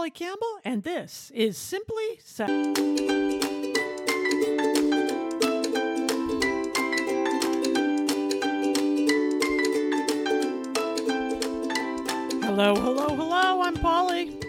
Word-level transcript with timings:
Polly 0.00 0.08
Campbell, 0.08 0.60
and 0.64 0.82
this 0.82 1.30
is 1.34 1.58
Simply 1.58 2.20
Said. 2.24 2.48
Hello, 12.42 12.74
hello, 12.76 13.08
hello. 13.14 13.60
I'm 13.60 13.74
Polly. 13.74 14.40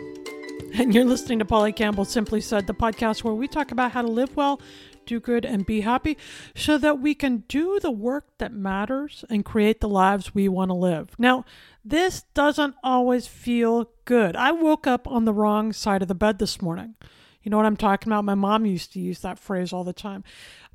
And 0.75 0.95
you're 0.95 1.03
listening 1.03 1.39
to 1.39 1.45
Polly 1.45 1.73
Campbell 1.73 2.05
Simply 2.05 2.39
Said, 2.39 2.65
the 2.65 2.73
podcast 2.73 3.25
where 3.25 3.33
we 3.33 3.49
talk 3.49 3.73
about 3.73 3.91
how 3.91 4.01
to 4.03 4.07
live 4.07 4.33
well, 4.37 4.61
do 5.05 5.19
good, 5.19 5.45
and 5.45 5.65
be 5.65 5.81
happy 5.81 6.17
so 6.55 6.77
that 6.77 6.99
we 6.99 7.13
can 7.13 7.43
do 7.47 7.79
the 7.79 7.91
work 7.91 8.25
that 8.37 8.53
matters 8.53 9.23
and 9.29 9.45
create 9.45 9.81
the 9.81 9.89
lives 9.89 10.33
we 10.33 10.47
want 10.47 10.69
to 10.69 10.75
live. 10.75 11.09
Now, 11.17 11.45
this 11.83 12.23
doesn't 12.33 12.75
always 12.83 13.27
feel 13.27 13.89
good. 14.05 14.35
I 14.35 14.51
woke 14.51 14.87
up 14.87 15.07
on 15.07 15.25
the 15.25 15.33
wrong 15.33 15.73
side 15.73 16.01
of 16.01 16.07
the 16.07 16.15
bed 16.15 16.39
this 16.39 16.61
morning. 16.61 16.95
You 17.43 17.49
know 17.49 17.57
what 17.57 17.65
I'm 17.65 17.77
talking 17.77 18.11
about? 18.11 18.25
My 18.25 18.35
mom 18.35 18.65
used 18.65 18.93
to 18.93 18.99
use 18.99 19.19
that 19.19 19.39
phrase 19.39 19.73
all 19.73 19.83
the 19.83 19.93
time. 19.93 20.23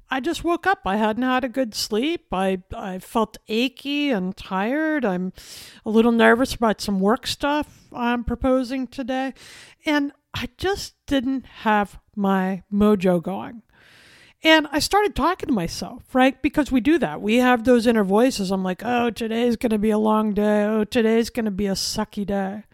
I 0.08 0.20
just 0.20 0.44
woke 0.44 0.66
up. 0.66 0.80
I 0.86 0.96
hadn't 0.96 1.24
had 1.24 1.42
a 1.42 1.48
good 1.48 1.74
sleep. 1.74 2.26
I, 2.32 2.62
I 2.74 2.98
felt 3.00 3.38
achy 3.48 4.10
and 4.10 4.36
tired. 4.36 5.04
I'm 5.04 5.32
a 5.84 5.90
little 5.90 6.12
nervous 6.12 6.54
about 6.54 6.80
some 6.80 7.00
work 7.00 7.26
stuff 7.26 7.88
I'm 7.92 8.22
proposing 8.22 8.86
today. 8.86 9.34
And 9.84 10.12
I 10.32 10.48
just 10.58 10.94
didn't 11.06 11.46
have 11.46 11.98
my 12.14 12.62
mojo 12.72 13.22
going. 13.22 13.62
And 14.42 14.68
I 14.70 14.78
started 14.78 15.16
talking 15.16 15.48
to 15.48 15.52
myself, 15.52 16.14
right? 16.14 16.40
Because 16.40 16.70
we 16.70 16.80
do 16.80 16.98
that. 16.98 17.20
We 17.20 17.36
have 17.36 17.64
those 17.64 17.86
inner 17.86 18.04
voices. 18.04 18.50
I'm 18.50 18.62
like, 18.62 18.82
oh, 18.84 19.10
today's 19.10 19.56
going 19.56 19.70
to 19.70 19.78
be 19.78 19.90
a 19.90 19.98
long 19.98 20.34
day. 20.34 20.64
Oh, 20.64 20.84
today's 20.84 21.30
going 21.30 21.46
to 21.46 21.50
be 21.50 21.66
a 21.66 21.72
sucky 21.72 22.26
day. 22.26 22.64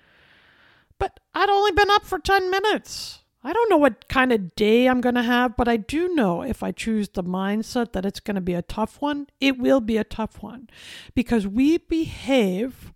But 0.98 1.20
I'd 1.34 1.48
only 1.48 1.72
been 1.72 1.90
up 1.90 2.04
for 2.04 2.18
10 2.18 2.50
minutes. 2.50 3.20
I 3.44 3.52
don't 3.52 3.70
know 3.70 3.76
what 3.76 4.08
kind 4.08 4.32
of 4.32 4.54
day 4.54 4.86
I'm 4.86 5.00
going 5.00 5.16
to 5.16 5.22
have, 5.22 5.56
but 5.56 5.66
I 5.66 5.76
do 5.76 6.14
know 6.14 6.42
if 6.42 6.62
I 6.62 6.70
choose 6.70 7.08
the 7.08 7.24
mindset 7.24 7.92
that 7.92 8.06
it's 8.06 8.20
going 8.20 8.36
to 8.36 8.40
be 8.40 8.54
a 8.54 8.62
tough 8.62 9.00
one, 9.00 9.26
it 9.40 9.58
will 9.58 9.80
be 9.80 9.96
a 9.96 10.04
tough 10.04 10.42
one 10.42 10.68
because 11.14 11.46
we 11.46 11.78
behave 11.78 12.92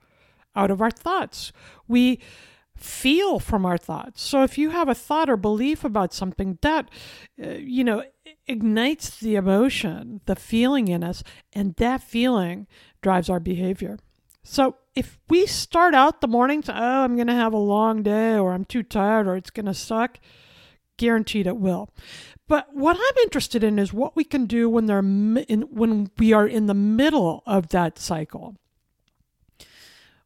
out 0.54 0.70
of 0.70 0.80
our 0.80 0.90
thoughts. 0.90 1.52
We 1.88 2.20
feel 2.76 3.38
from 3.38 3.66
our 3.66 3.78
thoughts. 3.78 4.22
So 4.22 4.42
if 4.42 4.58
you 4.58 4.70
have 4.70 4.88
a 4.88 4.94
thought 4.94 5.30
or 5.30 5.36
belief 5.36 5.84
about 5.84 6.14
something 6.14 6.58
that 6.62 6.90
uh, 7.42 7.50
you 7.50 7.84
know 7.84 8.04
ignites 8.46 9.18
the 9.18 9.34
emotion, 9.34 10.20
the 10.26 10.36
feeling 10.36 10.88
in 10.88 11.02
us, 11.02 11.22
and 11.52 11.74
that 11.76 12.02
feeling 12.02 12.66
drives 13.02 13.28
our 13.28 13.40
behavior. 13.40 13.98
So 14.42 14.76
if 14.94 15.18
we 15.28 15.46
start 15.46 15.94
out 15.94 16.20
the 16.20 16.28
morning 16.28 16.62
to, 16.62 16.72
oh, 16.72 17.04
I'm 17.04 17.16
going 17.16 17.26
to 17.26 17.34
have 17.34 17.52
a 17.52 17.58
long 17.58 18.04
day 18.04 18.34
or 18.34 18.52
I'm 18.52 18.64
too 18.64 18.84
tired 18.84 19.26
or 19.26 19.36
it's 19.36 19.50
going 19.50 19.66
to 19.66 19.74
suck, 19.74 20.20
guaranteed 20.96 21.48
it 21.48 21.56
will. 21.56 21.90
But 22.48 22.68
what 22.72 22.96
I'm 22.96 23.22
interested 23.24 23.64
in 23.64 23.78
is 23.78 23.92
what 23.92 24.14
we 24.14 24.22
can 24.22 24.46
do 24.46 24.68
when 24.68 24.86
they're 24.86 25.00
in, 25.00 25.66
when 25.70 26.10
we 26.16 26.32
are 26.32 26.46
in 26.46 26.66
the 26.66 26.74
middle 26.74 27.42
of 27.44 27.68
that 27.70 27.98
cycle. 27.98 28.54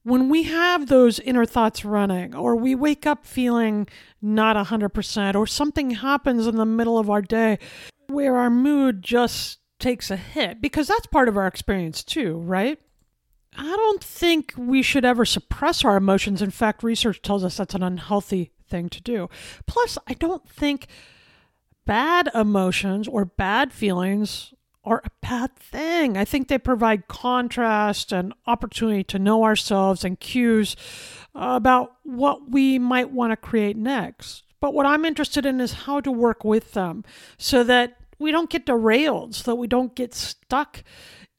When 0.02 0.28
we 0.28 0.44
have 0.44 0.86
those 0.86 1.18
inner 1.20 1.44
thoughts 1.44 1.84
running, 1.84 2.34
or 2.34 2.56
we 2.56 2.74
wake 2.74 3.06
up 3.06 3.26
feeling 3.26 3.86
not 4.22 4.56
100%, 4.56 5.34
or 5.34 5.46
something 5.46 5.90
happens 5.90 6.46
in 6.46 6.56
the 6.56 6.64
middle 6.64 6.98
of 6.98 7.10
our 7.10 7.22
day 7.22 7.58
where 8.08 8.36
our 8.36 8.50
mood 8.50 9.02
just 9.02 9.58
takes 9.78 10.10
a 10.10 10.16
hit, 10.16 10.60
because 10.60 10.88
that's 10.88 11.06
part 11.06 11.28
of 11.28 11.36
our 11.36 11.46
experience 11.46 12.02
too, 12.02 12.38
right? 12.38 12.78
I 13.56 13.64
don't 13.64 14.02
think 14.02 14.54
we 14.56 14.82
should 14.82 15.04
ever 15.04 15.24
suppress 15.24 15.84
our 15.84 15.96
emotions. 15.96 16.40
In 16.40 16.50
fact, 16.50 16.82
research 16.82 17.20
tells 17.20 17.44
us 17.44 17.56
that's 17.56 17.74
an 17.74 17.82
unhealthy 17.82 18.52
thing 18.68 18.88
to 18.90 19.02
do. 19.02 19.28
Plus, 19.66 19.98
I 20.06 20.14
don't 20.14 20.48
think 20.48 20.86
bad 21.84 22.30
emotions 22.34 23.08
or 23.08 23.24
bad 23.24 23.72
feelings 23.72 24.54
are 24.84 25.02
a 25.04 25.10
bad 25.20 25.54
thing. 25.56 26.16
I 26.16 26.24
think 26.24 26.48
they 26.48 26.58
provide 26.58 27.08
contrast 27.08 28.12
and 28.12 28.32
opportunity 28.46 29.04
to 29.04 29.18
know 29.18 29.44
ourselves 29.44 30.04
and 30.04 30.18
cues 30.18 30.74
about 31.34 31.96
what 32.02 32.50
we 32.50 32.78
might 32.78 33.10
want 33.10 33.32
to 33.32 33.36
create 33.36 33.76
next. 33.76 34.44
But 34.60 34.74
what 34.74 34.86
I'm 34.86 35.04
interested 35.04 35.46
in 35.46 35.60
is 35.60 35.72
how 35.72 36.00
to 36.00 36.12
work 36.12 36.44
with 36.44 36.72
them 36.72 37.04
so 37.38 37.64
that 37.64 37.96
we 38.18 38.30
don't 38.30 38.50
get 38.50 38.66
derailed, 38.66 39.34
so 39.34 39.50
that 39.50 39.56
we 39.56 39.66
don't 39.66 39.94
get 39.94 40.14
stuck 40.14 40.82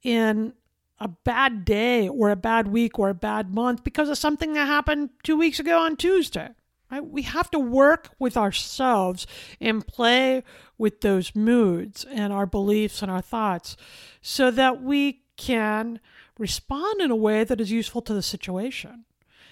in 0.03 0.53
a 1.00 1.08
bad 1.08 1.66
day 1.66 2.08
or 2.08 2.29
a 2.29 2.35
bad 2.35 2.68
week 2.68 3.00
or 3.00 3.09
a 3.09 3.16
bad 3.16 3.53
month 3.53 3.84
because 3.84 4.09
of 4.09 4.18
something 4.18 4.53
that 4.53 4.66
happened 4.66 5.09
two 5.23 5.35
weeks 5.35 5.59
ago 5.59 5.79
on 5.79 5.96
Tuesday. 5.96 6.50
Right? 6.91 7.06
We 7.06 7.22
have 7.22 7.50
to 7.52 7.59
work 7.59 8.09
with 8.19 8.35
ourselves 8.35 9.25
and 9.62 9.85
play 9.85 10.44
with 10.78 11.02
those 11.02 11.34
moods 11.34 12.06
and 12.12 12.34
our 12.34 12.46
beliefs 12.46 13.02
and 13.02 13.09
our 13.09 13.22
thoughts 13.22 13.78
so 14.22 14.52
that 14.52 14.84
we 14.84 15.22
can 15.38 16.02
respond 16.38 17.02
in 17.02 17.09
a 17.09 17.16
way 17.16 17.44
that 17.44 17.62
is 17.62 17.72
useful 17.72 18.02
to 18.02 18.13
the 18.13 18.22
situation 18.22 19.06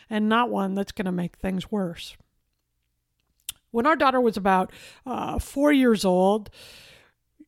and 0.09 0.27
not 0.27 0.49
one 0.49 0.75
that's 0.75 0.91
going 0.91 1.05
to 1.05 1.11
make 1.11 1.37
things 1.37 1.71
worse. 1.71 2.17
When 3.71 3.85
our 3.85 3.95
daughter 3.95 4.19
was 4.19 4.35
about 4.35 4.73
uh, 5.05 5.39
four 5.39 5.71
years 5.71 6.03
old, 6.03 6.49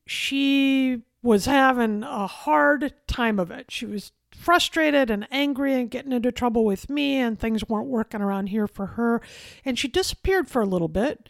she 0.05 1.01
was 1.23 1.45
having 1.45 2.03
a 2.03 2.27
hard 2.27 2.93
time 3.07 3.39
of 3.39 3.51
it. 3.51 3.71
She 3.71 3.85
was 3.85 4.11
frustrated 4.41 5.09
and 5.09 5.27
angry 5.31 5.73
and 5.75 5.91
getting 5.91 6.11
into 6.11 6.31
trouble 6.31 6.65
with 6.65 6.89
me, 6.89 7.17
and 7.17 7.39
things 7.39 7.67
weren't 7.69 7.87
working 7.87 8.21
around 8.21 8.47
here 8.47 8.67
for 8.67 8.87
her. 8.87 9.21
And 9.63 9.77
she 9.77 9.87
disappeared 9.87 10.49
for 10.49 10.61
a 10.61 10.67
little 10.67 10.87
bit. 10.87 11.29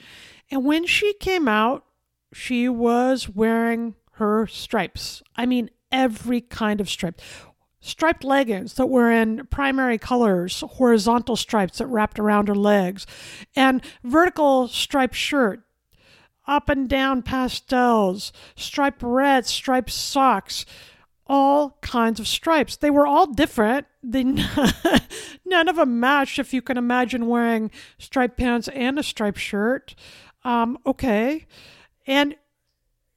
And 0.50 0.66
when 0.66 0.86
she 0.86 1.14
came 1.14 1.48
out, 1.48 1.86
she 2.34 2.70
was 2.70 3.28
wearing 3.28 3.96
her 4.14 4.48
stripes. 4.48 5.22
I 5.36 5.46
mean, 5.46 5.70
every 5.92 6.42
kind 6.42 6.80
of 6.80 6.90
stripe. 6.90 7.20
Striped 7.82 8.24
leggings 8.24 8.76
that 8.76 8.86
were 8.88 9.12
in 9.12 9.48
primary 9.48 9.98
colors, 9.98 10.62
horizontal 10.62 11.36
stripes 11.36 11.80
that 11.80 11.88
wrapped 11.88 12.20
around 12.20 12.48
her 12.48 12.56
legs, 12.56 13.08
and 13.56 13.84
vertical 14.04 14.68
striped 14.68 15.16
shirt 15.16 15.64
up 16.48 16.70
and 16.70 16.88
down 16.88 17.24
pastels, 17.24 18.32
striped 18.56 19.02
red, 19.02 19.46
striped 19.46 19.90
socks, 19.90 20.66
all 21.32 21.78
kinds 21.82 22.20
of 22.20 22.28
stripes. 22.28 22.76
They 22.76 22.90
were 22.90 23.08
all 23.08 23.26
different. 23.26 23.88
They 24.04 24.24
none 25.46 25.70
of 25.70 25.78
them 25.78 25.98
matched. 25.98 26.40
If 26.40 26.54
you 26.54 26.62
can 26.62 26.78
imagine 26.78 27.28
wearing 27.28 27.72
striped 27.98 28.36
pants 28.36 28.68
and 28.68 29.00
a 29.00 29.04
striped 29.04 29.40
shirt, 29.40 29.96
um, 30.44 30.78
okay. 30.86 31.48
And 32.06 32.36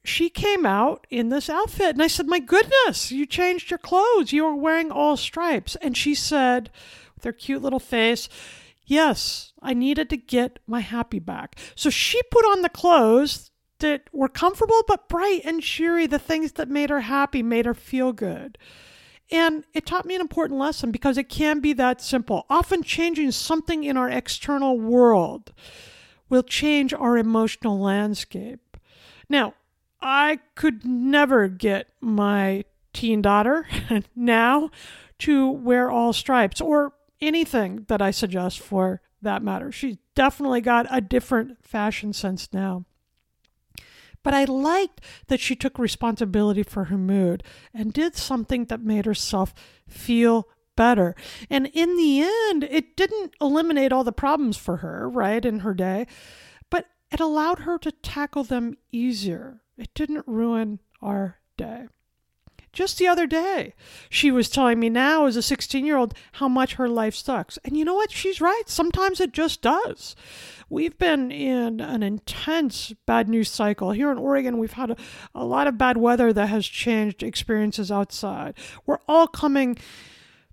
she 0.05 0.29
came 0.29 0.65
out 0.65 1.05
in 1.09 1.27
this 1.27 1.49
outfit, 1.49 1.89
and 1.89 2.01
I 2.01 2.07
said, 2.07 2.27
"My 2.27 2.39
goodness, 2.39 3.11
you 3.11 3.25
changed 3.25 3.69
your 3.69 3.79
clothes. 3.79 4.31
You 4.31 4.45
were 4.45 4.55
wearing 4.55 4.91
all 4.91 5.17
stripes." 5.17 5.75
And 5.81 5.97
she 5.97 6.15
said, 6.15 6.69
with 7.15 7.25
her 7.25 7.33
cute 7.33 7.61
little 7.61 7.79
face, 7.79 8.29
Yes, 8.87 9.51
I 9.63 9.73
needed 9.73 10.09
to 10.11 10.17
get 10.17 10.59
my 10.67 10.79
happy 10.79 11.17
back. 11.17 11.57
So 11.73 11.89
she 11.89 12.21
put 12.29 12.45
on 12.45 12.61
the 12.61 12.69
clothes 12.69 13.49
were 14.11 14.29
comfortable 14.29 14.81
but 14.87 15.09
bright 15.09 15.41
and 15.45 15.61
cheery, 15.61 16.07
the 16.07 16.19
things 16.19 16.53
that 16.53 16.69
made 16.69 16.89
her 16.89 17.01
happy, 17.01 17.43
made 17.43 17.65
her 17.65 17.73
feel 17.73 18.13
good. 18.13 18.57
And 19.31 19.63
it 19.73 19.85
taught 19.85 20.05
me 20.05 20.15
an 20.15 20.21
important 20.21 20.59
lesson 20.59 20.91
because 20.91 21.17
it 21.17 21.29
can 21.29 21.59
be 21.59 21.73
that 21.73 22.01
simple. 22.01 22.45
Often 22.49 22.83
changing 22.83 23.31
something 23.31 23.83
in 23.83 23.97
our 23.97 24.09
external 24.09 24.79
world 24.79 25.51
will 26.29 26.43
change 26.43 26.93
our 26.93 27.17
emotional 27.17 27.79
landscape. 27.79 28.77
Now, 29.29 29.55
I 30.01 30.39
could 30.55 30.85
never 30.85 31.47
get 31.47 31.87
my 32.01 32.65
teen 32.93 33.21
daughter 33.21 33.67
now 34.15 34.69
to 35.19 35.49
wear 35.49 35.89
all 35.89 36.13
stripes 36.13 36.61
or 36.61 36.93
anything 37.21 37.85
that 37.87 38.01
I 38.01 38.11
suggest 38.11 38.59
for 38.59 39.01
that 39.21 39.41
matter. 39.41 39.71
She's 39.71 39.97
definitely 40.13 40.61
got 40.61 40.85
a 40.89 41.01
different 41.01 41.63
fashion 41.65 42.13
sense 42.13 42.49
now. 42.53 42.85
But 44.25 44.33
I 44.33 44.45
liked 44.45 45.01
that 45.27 45.39
she 45.39 45.55
took 45.55 45.77
responsibility 45.77 46.63
for 46.63 46.85
her 46.85 46.97
mood 46.97 47.43
and 47.75 47.93
did 47.93 48.15
something 48.15 48.65
that 48.65 48.81
made 48.81 49.05
herself 49.05 49.53
feel 49.87 50.49
better. 50.75 51.15
And 51.47 51.67
in 51.67 51.95
the 51.95 52.21
end, 52.21 52.63
it 52.63 52.97
didn't 52.97 53.35
eliminate 53.39 53.93
all 53.93 54.03
the 54.03 54.11
problems 54.11 54.57
for 54.57 54.77
her, 54.77 55.07
right, 55.07 55.45
in 55.45 55.59
her 55.59 55.75
day, 55.75 56.07
but 56.71 56.87
it 57.11 57.19
allowed 57.19 57.59
her 57.59 57.77
to 57.77 57.91
tackle 57.91 58.43
them 58.43 58.77
easier. 58.91 59.61
It 59.77 59.93
didn't 59.93 60.27
ruin 60.27 60.79
our 61.03 61.37
day. 61.55 61.85
Just 62.75 62.99
the 62.99 63.07
other 63.07 63.25
day, 63.25 63.73
she 64.09 64.31
was 64.31 64.49
telling 64.49 64.81
me 64.81 64.89
now, 64.89 65.27
as 65.27 65.37
a 65.37 65.41
16 65.41 65.85
year 65.85 65.95
old, 65.95 66.13
how 66.33 66.49
much 66.49 66.75
her 66.75 66.89
life 66.89 67.15
sucks. 67.15 67.57
And 67.63 67.77
you 67.77 67.85
know 67.85 67.93
what? 67.95 68.11
She's 68.11 68.41
right. 68.41 68.63
Sometimes 68.67 69.21
it 69.21 69.31
just 69.31 69.61
does. 69.61 70.13
We've 70.69 70.97
been 70.97 71.31
in 71.31 71.79
an 71.79 72.03
intense 72.03 72.93
bad 73.05 73.29
news 73.29 73.49
cycle. 73.49 73.91
Here 73.91 74.11
in 74.11 74.17
Oregon, 74.17 74.57
we've 74.57 74.73
had 74.73 74.91
a, 74.91 74.97
a 75.33 75.45
lot 75.45 75.67
of 75.67 75.77
bad 75.77 75.95
weather 75.95 76.33
that 76.33 76.47
has 76.47 76.67
changed 76.67 77.23
experiences 77.23 77.93
outside. 77.93 78.55
We're 78.85 78.99
all 79.07 79.27
coming 79.27 79.77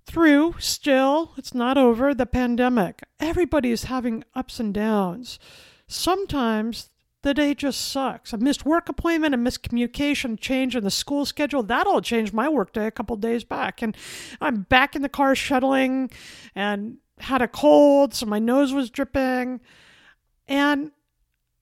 through 0.05 0.55
still, 0.59 1.33
it's 1.37 1.53
not 1.53 1.77
over, 1.77 2.13
the 2.13 2.25
pandemic. 2.25 3.01
Everybody 3.19 3.71
is 3.71 3.85
having 3.85 4.23
ups 4.33 4.61
and 4.61 4.73
downs. 4.73 5.39
Sometimes 5.87 6.89
the 7.23 7.33
day 7.33 7.53
just 7.53 7.81
sucks. 7.81 8.31
A 8.33 8.37
missed 8.37 8.65
work 8.65 8.89
appointment, 8.89 9.33
a 9.33 9.37
miscommunication, 9.37 10.39
change 10.39 10.75
in 10.75 10.83
the 10.83 10.91
school 10.91 11.25
schedule. 11.25 11.63
That 11.63 11.87
all 11.87 12.01
changed 12.01 12.33
my 12.33 12.47
work 12.47 12.73
day 12.73 12.85
a 12.85 12.91
couple 12.91 13.15
days 13.15 13.43
back. 13.43 13.81
And 13.81 13.97
I'm 14.39 14.63
back 14.63 14.95
in 14.95 15.01
the 15.01 15.09
car 15.09 15.33
shuttling 15.33 16.11
and 16.53 16.97
had 17.19 17.41
a 17.41 17.47
cold, 17.47 18.13
so 18.13 18.25
my 18.25 18.39
nose 18.39 18.73
was 18.73 18.89
dripping. 18.89 19.61
And 20.47 20.91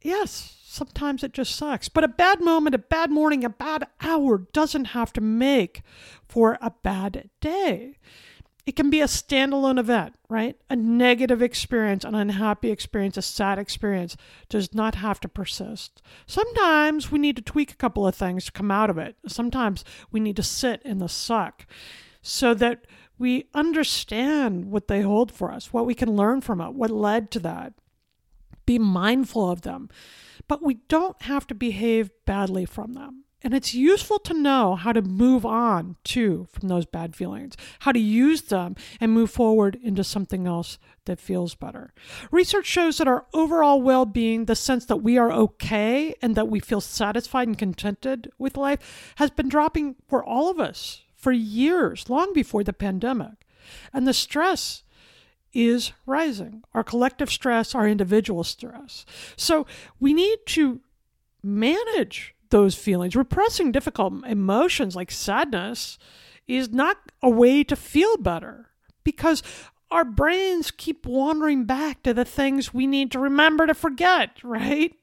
yes, 0.02 0.58
sometimes 0.64 1.24
it 1.24 1.34
just 1.34 1.56
sucks. 1.56 1.90
But 1.90 2.04
a 2.04 2.10
bad 2.10 2.42
moment, 2.42 2.76
a 2.76 2.80
bad 2.80 3.12
morning, 3.12 3.44
a 3.44 3.50
bad 3.50 3.88
hour 4.02 4.40
doesn't 4.54 4.86
have 4.86 5.14
to 5.14 5.22
make 5.22 5.84
for 6.28 6.58
a 6.62 6.72
bad 6.84 7.30
day 7.40 7.98
it 8.66 8.76
can 8.76 8.90
be 8.90 9.02
a 9.02 9.06
standalone 9.06 9.80
event, 9.80 10.14
right? 10.30 10.56
A 10.70 10.76
negative 10.76 11.42
experience, 11.42 12.04
an 12.04 12.14
unhappy 12.14 12.70
experience, 12.70 13.18
a 13.18 13.22
sad 13.22 13.58
experience 13.58 14.16
does 14.50 14.74
not 14.74 14.96
have 14.96 15.20
to 15.22 15.28
persist. 15.28 16.02
Sometimes 16.28 17.12
we 17.12 17.20
need 17.20 17.36
to 17.38 17.42
tweak 17.42 17.72
a 17.72 17.78
couple 17.78 18.06
of 18.06 18.16
things 18.16 18.46
to 18.46 18.52
come 18.52 18.70
out 18.70 18.90
of 18.90 18.98
it. 18.98 19.16
Sometimes 19.28 19.84
we 20.12 20.20
need 20.20 20.36
to 20.36 20.44
sit 20.44 20.82
in 20.84 21.00
the 21.00 21.10
suck 21.10 21.66
so 22.22 22.54
that 22.54 22.86
we 23.18 23.48
understand 23.54 24.66
what 24.66 24.88
they 24.88 25.02
hold 25.02 25.32
for 25.32 25.52
us, 25.52 25.74
what 25.74 25.86
we 25.86 25.96
can 25.96 26.16
learn 26.16 26.42
from 26.42 26.62
it, 26.62 26.74
what 26.74 26.92
led 26.92 27.32
to 27.32 27.40
that. 27.40 27.74
Be 28.66 28.78
mindful 28.78 29.50
of 29.50 29.62
them. 29.62 29.90
But 30.48 30.64
we 30.64 30.76
don't 30.88 31.20
have 31.24 31.48
to 31.48 31.56
behave 31.56 32.12
badly 32.26 32.66
from 32.66 32.94
them. 32.94 33.26
And 33.44 33.54
it's 33.54 33.74
useful 33.74 34.20
to 34.20 34.34
know 34.34 34.76
how 34.76 34.94
to 34.94 35.02
move 35.02 35.46
on 35.46 35.96
too 36.04 36.48
from 36.52 36.68
those 36.68 36.86
bad 36.86 37.16
feelings, 37.16 37.56
how 37.80 37.92
to 37.92 38.00
use 38.00 38.44
them 38.44 38.76
and 39.00 39.12
move 39.12 39.32
forward 39.32 39.80
into 39.82 40.04
something 40.04 40.46
else 40.46 40.78
that 41.06 41.20
feels 41.20 41.56
better. 41.56 41.94
Research 42.30 42.68
shows 42.68 43.00
that 43.00 43.08
our 43.08 43.26
overall 43.34 43.82
well 43.82 44.06
being, 44.06 44.46
the 44.46 44.56
sense 44.56 44.86
that 44.86 44.98
we 44.98 45.18
are 45.18 45.32
okay 45.32 46.14
and 46.22 46.36
that 46.36 46.50
we 46.50 46.60
feel 46.60 46.82
satisfied 46.82 47.48
and 47.48 47.58
contented 47.58 48.32
with 48.38 48.58
life, 48.58 49.14
has 49.16 49.32
been 49.32 49.50
dropping 49.50 49.96
for 50.08 50.24
all 50.24 50.50
of 50.50 50.60
us 50.60 51.02
for 51.16 51.32
years, 51.32 52.10
long 52.10 52.34
before 52.34 52.64
the 52.64 52.74
pandemic. 52.74 53.46
And 53.94 54.08
the 54.08 54.14
stress 54.14 54.84
is 55.54 55.92
rising 56.06 56.64
our 56.74 56.84
collective 56.84 57.30
stress, 57.30 57.76
our 57.76 57.88
individual 57.88 58.44
stress. 58.44 59.06
So 59.36 59.66
we 60.00 60.14
need 60.14 60.40
to 60.48 60.82
manage 61.44 62.36
those 62.52 62.76
feelings. 62.76 63.16
Repressing 63.16 63.72
difficult 63.72 64.26
emotions 64.26 64.96
like 64.96 65.12
sadness 65.12 65.98
is 66.48 66.70
not 66.70 66.98
a 67.22 67.30
way 67.30 67.64
to 67.64 67.76
feel 67.76 68.18
better 68.18 68.68
because 69.04 69.42
our 69.90 70.06
brains 70.06 70.72
keep 70.72 71.06
wandering 71.06 71.66
back 71.66 72.04
to 72.04 72.14
the 72.14 72.26
things 72.26 72.74
we 72.74 72.88
need 72.88 73.12
to 73.12 73.20
remember 73.20 73.68
to 73.68 73.74
forget, 73.74 74.38
right? 74.44 74.94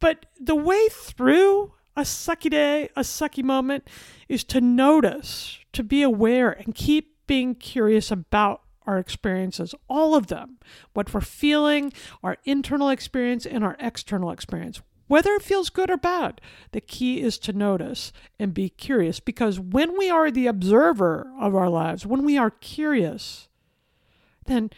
But 0.00 0.26
the 0.40 0.54
way 0.54 0.88
through 0.90 1.72
a 1.96 2.02
sucky 2.02 2.50
day, 2.50 2.88
a 2.94 3.00
sucky 3.00 3.42
moment, 3.42 3.88
is 4.28 4.44
to 4.44 4.60
notice, 4.60 5.58
to 5.72 5.82
be 5.82 6.02
aware, 6.02 6.50
and 6.52 6.74
keep 6.74 7.16
being 7.26 7.54
curious 7.54 8.10
about 8.10 8.62
our 8.86 8.98
experiences, 8.98 9.74
all 9.88 10.14
of 10.14 10.28
them, 10.28 10.58
what 10.94 11.12
we're 11.12 11.20
feeling, 11.20 11.92
our 12.22 12.38
internal 12.44 12.88
experience, 12.88 13.44
and 13.44 13.62
our 13.62 13.76
external 13.80 14.30
experience 14.30 14.80
whether 15.08 15.32
it 15.32 15.42
feels 15.42 15.70
good 15.70 15.90
or 15.90 15.96
bad. 15.96 16.40
The 16.72 16.80
key 16.80 17.20
is 17.20 17.38
to 17.38 17.52
notice 17.52 18.12
and 18.38 18.54
be 18.54 18.68
curious 18.68 19.18
because 19.18 19.58
when 19.58 19.98
we 19.98 20.08
are 20.08 20.30
the 20.30 20.46
observer 20.46 21.32
of 21.40 21.54
our 21.54 21.68
lives, 21.68 22.06
when 22.06 22.24
we 22.24 22.38
are 22.38 22.50
curious, 22.50 23.48
then 24.46 24.70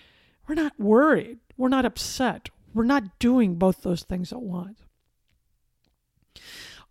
we're 0.49 0.55
not 0.55 0.79
worried, 0.79 1.39
we're 1.57 1.69
not 1.69 1.85
upset, 1.85 2.49
we're 2.73 2.85
not 2.85 3.19
doing 3.19 3.57
both 3.57 3.83
those 3.83 4.05
things 4.05 4.33
at 4.33 4.41
once. 4.41 4.81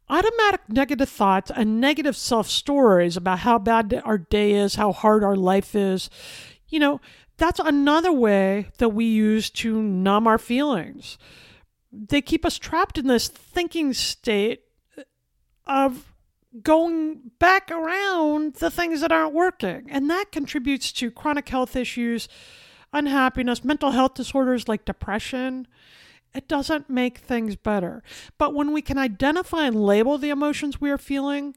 Automatic 0.10 0.62
negative 0.68 1.10
thoughts 1.10 1.52
and 1.56 1.80
negative 1.80 2.16
self 2.16 2.48
stories 2.48 3.16
about 3.16 3.40
how 3.40 3.60
bad 3.60 4.02
our 4.06 4.18
day 4.18 4.54
is, 4.54 4.76
how 4.76 4.92
hard 4.92 5.24
our 5.24 5.36
life 5.36 5.76
is, 5.76 6.10
you 6.68 6.80
know, 6.80 7.00
that's 7.38 7.60
another 7.60 8.12
way 8.12 8.70
that 8.80 8.90
we 8.90 9.06
use 9.06 9.50
to 9.50 9.82
numb 9.82 10.28
our 10.28 10.38
feelings 10.38 11.18
they 11.92 12.22
keep 12.22 12.46
us 12.46 12.58
trapped 12.58 12.98
in 12.98 13.08
this 13.08 13.28
thinking 13.28 13.94
state 13.94 14.64
of 15.66 16.14
going 16.64 17.32
back 17.40 17.70
around 17.72 18.56
the 18.56 18.72
things 18.72 19.02
that 19.02 19.12
aren't 19.12 19.34
working. 19.34 19.88
And 19.90 20.10
that 20.10 20.32
contributes 20.32 20.92
to 20.94 21.12
chronic 21.12 21.50
health 21.50 21.76
issues, 21.76 22.28
unhappiness, 22.92 23.64
mental 23.64 23.92
health 23.92 24.16
disorders 24.16 24.68
like 24.68 24.86
depression. 24.86 25.68
It 26.34 26.48
doesn't 26.48 26.90
make 26.90 27.20
things 27.20 27.56
better. 27.56 28.04
But 28.38 28.54
when 28.54 28.72
we 28.72 28.82
can 28.82 28.98
identify 28.98 29.66
and 29.66 29.84
label 29.84 30.18
the 30.18 30.30
emotions 30.30 30.82
we 30.82 30.92
are 30.92 30.98
feeling 30.98 31.56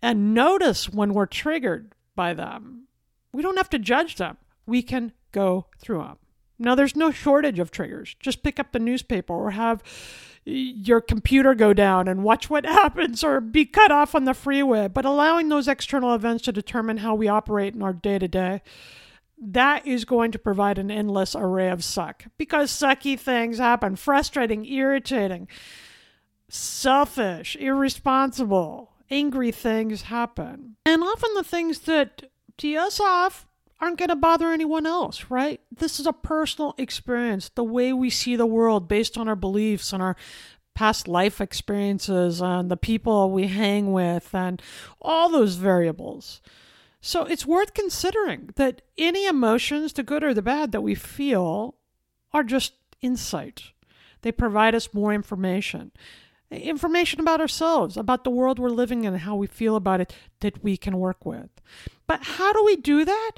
and 0.00 0.34
notice 0.34 0.88
when 0.88 1.14
we're 1.14 1.26
triggered 1.26 1.94
by 2.14 2.34
them, 2.34 2.84
we 3.32 3.42
don't 3.42 3.56
have 3.56 3.70
to 3.70 3.78
judge 3.78 4.16
them. 4.16 4.36
We 4.66 4.82
can 4.82 5.12
go 5.32 5.66
through 5.78 5.98
them. 5.98 6.18
Now, 6.58 6.74
there's 6.74 6.96
no 6.96 7.10
shortage 7.10 7.58
of 7.58 7.70
triggers. 7.70 8.16
Just 8.20 8.42
pick 8.42 8.58
up 8.58 8.72
the 8.72 8.78
newspaper 8.78 9.32
or 9.32 9.52
have 9.52 9.82
your 10.44 11.00
computer 11.00 11.54
go 11.54 11.72
down 11.72 12.08
and 12.08 12.24
watch 12.24 12.48
what 12.48 12.64
happens 12.66 13.22
or 13.22 13.40
be 13.40 13.64
cut 13.64 13.90
off 13.90 14.14
on 14.14 14.24
the 14.24 14.34
freeway. 14.34 14.88
But 14.88 15.04
allowing 15.04 15.48
those 15.48 15.68
external 15.68 16.14
events 16.14 16.44
to 16.44 16.52
determine 16.52 16.98
how 16.98 17.14
we 17.14 17.28
operate 17.28 17.74
in 17.74 17.82
our 17.82 17.92
day 17.92 18.18
to 18.18 18.28
day, 18.28 18.62
that 19.40 19.86
is 19.86 20.04
going 20.04 20.32
to 20.32 20.38
provide 20.38 20.78
an 20.78 20.90
endless 20.90 21.36
array 21.36 21.70
of 21.70 21.84
suck 21.84 22.24
because 22.36 22.70
sucky 22.70 23.18
things 23.18 23.58
happen 23.58 23.94
frustrating, 23.94 24.66
irritating, 24.66 25.46
selfish, 26.48 27.56
irresponsible, 27.56 28.92
angry 29.10 29.52
things 29.52 30.02
happen. 30.02 30.76
And 30.84 31.02
often 31.02 31.30
the 31.34 31.44
things 31.44 31.80
that 31.80 32.30
tee 32.56 32.76
us 32.76 32.98
off 32.98 33.46
aren't 33.80 33.98
going 33.98 34.08
to 34.08 34.16
bother 34.16 34.52
anyone 34.52 34.86
else, 34.86 35.26
right? 35.28 35.60
This 35.70 36.00
is 36.00 36.06
a 36.06 36.12
personal 36.12 36.74
experience, 36.78 37.48
the 37.50 37.64
way 37.64 37.92
we 37.92 38.10
see 38.10 38.36
the 38.36 38.46
world 38.46 38.88
based 38.88 39.16
on 39.16 39.28
our 39.28 39.36
beliefs 39.36 39.92
and 39.92 40.02
our 40.02 40.16
past 40.74 41.08
life 41.08 41.40
experiences 41.40 42.40
and 42.40 42.70
the 42.70 42.76
people 42.76 43.30
we 43.30 43.48
hang 43.48 43.92
with 43.92 44.34
and 44.34 44.62
all 45.00 45.28
those 45.28 45.56
variables. 45.56 46.40
So 47.00 47.24
it's 47.24 47.46
worth 47.46 47.74
considering 47.74 48.50
that 48.56 48.82
any 48.96 49.26
emotions, 49.26 49.92
the 49.92 50.02
good 50.02 50.24
or 50.24 50.34
the 50.34 50.42
bad, 50.42 50.72
that 50.72 50.82
we 50.82 50.94
feel 50.94 51.74
are 52.32 52.42
just 52.42 52.74
insight. 53.00 53.72
They 54.22 54.32
provide 54.32 54.74
us 54.74 54.92
more 54.92 55.12
information. 55.12 55.92
Information 56.50 57.20
about 57.20 57.40
ourselves, 57.40 57.96
about 57.96 58.24
the 58.24 58.30
world 58.30 58.58
we're 58.58 58.70
living 58.70 59.04
in, 59.04 59.14
how 59.14 59.36
we 59.36 59.46
feel 59.46 59.76
about 59.76 60.00
it 60.00 60.14
that 60.40 60.62
we 60.64 60.76
can 60.76 60.98
work 60.98 61.26
with. 61.26 61.50
But 62.06 62.22
how 62.22 62.52
do 62.52 62.64
we 62.64 62.76
do 62.76 63.04
that? 63.04 63.32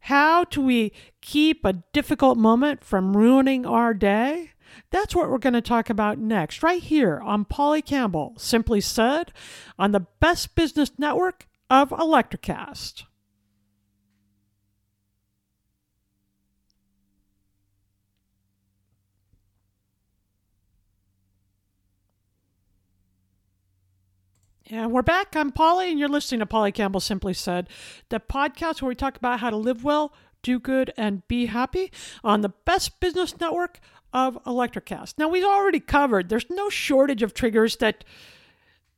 How 0.00 0.44
do 0.44 0.60
we 0.60 0.92
keep 1.20 1.64
a 1.64 1.84
difficult 1.92 2.36
moment 2.36 2.82
from 2.82 3.16
ruining 3.16 3.64
our 3.64 3.94
day? 3.94 4.52
That's 4.90 5.14
what 5.14 5.30
we're 5.30 5.38
going 5.38 5.54
to 5.54 5.60
talk 5.60 5.88
about 5.88 6.18
next, 6.18 6.62
right 6.62 6.82
here 6.82 7.20
on 7.20 7.44
Polly 7.44 7.82
Campbell, 7.82 8.34
simply 8.38 8.80
said, 8.80 9.32
on 9.78 9.92
the 9.92 10.06
best 10.20 10.54
business 10.54 10.90
network 10.98 11.46
of 11.70 11.90
Electricast. 11.90 13.04
And 24.70 24.92
we're 24.92 25.00
back. 25.00 25.34
I'm 25.34 25.50
Polly, 25.50 25.90
and 25.90 25.98
you're 25.98 26.10
listening 26.10 26.40
to 26.40 26.46
Polly 26.46 26.72
Campbell 26.72 27.00
Simply 27.00 27.32
Said, 27.32 27.70
the 28.10 28.20
podcast 28.20 28.82
where 28.82 28.90
we 28.90 28.94
talk 28.94 29.16
about 29.16 29.40
how 29.40 29.48
to 29.48 29.56
live 29.56 29.82
well, 29.82 30.12
do 30.42 30.60
good, 30.60 30.92
and 30.94 31.26
be 31.26 31.46
happy 31.46 31.90
on 32.22 32.42
the 32.42 32.50
best 32.50 33.00
business 33.00 33.40
network 33.40 33.80
of 34.12 34.36
Electricast. 34.44 35.14
Now, 35.16 35.28
we've 35.28 35.44
already 35.44 35.80
covered 35.80 36.28
there's 36.28 36.50
no 36.50 36.68
shortage 36.68 37.22
of 37.22 37.32
triggers 37.32 37.76
that 37.76 38.04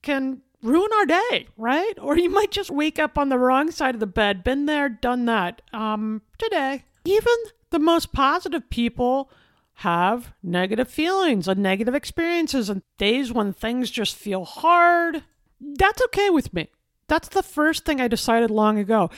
can 0.03 0.41
ruin 0.61 0.91
our 0.99 1.07
day, 1.07 1.47
right? 1.57 1.95
Or 2.01 2.19
you 2.19 2.31
might 2.31 2.51
just 2.51 2.73
wake 2.73 2.99
up 2.99 3.17
on 3.17 3.29
the 3.29 3.39
wrong 3.39 3.71
side 3.71 3.95
of 3.95 4.01
the 4.01 4.09
bed. 4.09 4.43
Been 4.43 4.67
there, 4.67 4.89
done 4.89 5.27
that. 5.27 5.63
Um, 5.73 6.23
today, 6.37 6.83
even 7.05 7.35
the 7.71 7.79
most 7.79 8.13
positive 8.13 8.71
people 8.71 9.31
have 9.75 10.33
negative 10.43 10.89
feelings 10.89 11.47
and 11.47 11.63
negative 11.63 11.95
experiences 11.95 12.69
and 12.69 12.83
days 12.99 13.33
when 13.33 13.53
things 13.53 13.89
just 13.89 14.17
feel 14.17 14.45
hard 14.45 15.23
that's 15.61 16.03
okay 16.05 16.31
with 16.31 16.53
me. 16.53 16.69
That's 17.09 17.29
the 17.29 17.43
first 17.43 17.85
thing 17.85 18.01
I 18.01 18.09
decided 18.09 18.51
long 18.51 18.79
ago. 18.79 19.11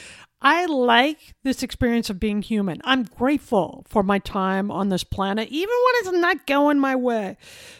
I 0.44 0.66
like 0.66 1.34
this 1.44 1.62
experience 1.62 2.10
of 2.10 2.18
being 2.18 2.42
human. 2.42 2.80
I'm 2.82 3.04
grateful 3.04 3.84
for 3.86 4.02
my 4.02 4.18
time 4.18 4.72
on 4.72 4.88
this 4.88 5.04
planet, 5.04 5.48
even 5.50 5.74
when 5.84 5.94
it's 6.14 6.20
not 6.20 6.46
going 6.48 6.80
my 6.80 6.96
way. 6.96 7.36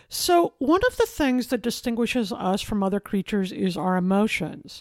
So, 0.09 0.53
one 0.59 0.83
of 0.87 0.97
the 0.97 1.07
things 1.07 1.49
that 1.49 1.63
distinguishes 1.63 2.31
us 2.31 2.63
from 2.63 2.83
other 2.83 3.01
creatures 3.01 3.51
is 3.51 3.77
our 3.77 3.97
emotions. 3.97 4.81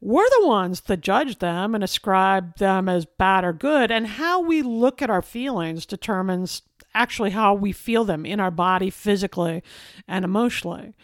We're 0.00 0.28
the 0.28 0.46
ones 0.46 0.82
that 0.82 1.00
judge 1.00 1.40
them 1.40 1.74
and 1.74 1.82
ascribe 1.82 2.58
them 2.58 2.88
as 2.88 3.06
bad 3.06 3.44
or 3.44 3.52
good, 3.52 3.90
and 3.90 4.06
how 4.06 4.40
we 4.40 4.62
look 4.62 5.02
at 5.02 5.10
our 5.10 5.22
feelings 5.22 5.84
determines 5.84 6.62
actually 6.94 7.30
how 7.30 7.54
we 7.54 7.72
feel 7.72 8.04
them 8.04 8.24
in 8.24 8.38
our 8.38 8.52
body 8.52 8.90
physically 8.90 9.64
and 10.06 10.24
emotionally. 10.24 10.94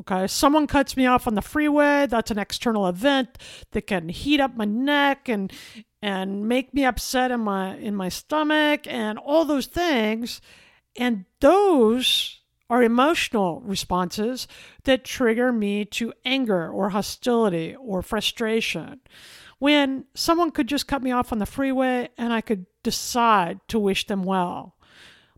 Okay, 0.00 0.26
someone 0.26 0.66
cuts 0.66 0.96
me 0.96 1.06
off 1.06 1.26
on 1.26 1.34
the 1.34 1.42
freeway. 1.42 2.06
That's 2.06 2.30
an 2.30 2.38
external 2.38 2.88
event 2.88 3.36
that 3.72 3.86
can 3.86 4.08
heat 4.08 4.40
up 4.40 4.56
my 4.56 4.64
neck 4.64 5.28
and 5.28 5.52
and 6.00 6.48
make 6.48 6.74
me 6.74 6.84
upset 6.84 7.30
in 7.30 7.40
my 7.40 7.76
in 7.76 7.94
my 7.94 8.08
stomach 8.08 8.86
and 8.86 9.18
all 9.18 9.44
those 9.44 9.66
things. 9.66 10.40
And 10.96 11.26
those 11.40 12.40
are 12.70 12.82
emotional 12.82 13.60
responses 13.60 14.48
that 14.84 15.04
trigger 15.04 15.52
me 15.52 15.84
to 15.84 16.12
anger 16.24 16.70
or 16.70 16.90
hostility 16.90 17.76
or 17.76 18.00
frustration. 18.00 19.00
When 19.58 20.06
someone 20.14 20.50
could 20.50 20.68
just 20.68 20.88
cut 20.88 21.02
me 21.02 21.12
off 21.12 21.32
on 21.32 21.38
the 21.38 21.46
freeway 21.46 22.08
and 22.16 22.32
I 22.32 22.40
could 22.40 22.66
decide 22.82 23.60
to 23.68 23.78
wish 23.78 24.06
them 24.06 24.22
well 24.22 24.74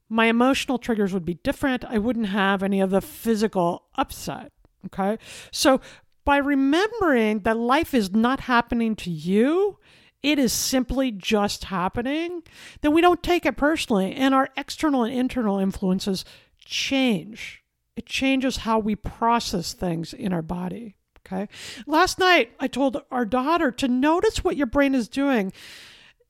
my 0.09 0.27
emotional 0.27 0.79
triggers 0.79 1.13
would 1.13 1.25
be 1.25 1.35
different. 1.35 1.85
I 1.85 1.99
wouldn't 1.99 2.27
have 2.27 2.63
any 2.63 2.81
of 2.81 2.91
the 2.91 3.01
physical 3.01 3.85
upset. 3.97 4.53
Okay. 4.87 5.19
So 5.51 5.81
by 6.25 6.37
remembering 6.39 7.41
that 7.41 7.57
life 7.57 7.95
is 7.95 8.13
not 8.13 8.41
happening 8.41 8.97
to 8.97 9.11
you, 9.11 9.79
it 10.23 10.39
is 10.39 10.53
simply 10.53 11.11
just 11.11 11.65
happening, 11.65 12.43
then 12.81 12.95
we 12.95 13.03
don't 13.03 13.23
take 13.23 13.45
it 13.45 13.59
personally. 13.59 14.15
And 14.15 14.35
our 14.35 14.49
external 14.57 15.05
and 15.05 15.15
internal 15.15 15.59
influences 15.59 16.25
change. 16.65 17.63
It 17.95 18.07
changes 18.07 18.59
how 18.59 18.79
we 18.79 18.97
process 18.97 19.75
things 19.75 20.15
in 20.15 20.33
our 20.33 20.43
body. 20.43 20.97
Okay. 21.27 21.49
Last 21.87 22.19
night, 22.19 22.53
I 22.59 22.69
told 22.69 23.03
our 23.11 23.25
daughter 23.25 23.71
to 23.73 23.89
notice 23.89 24.43
what 24.43 24.57
your 24.57 24.67
brain 24.67 24.95
is 24.95 25.09
doing. 25.09 25.53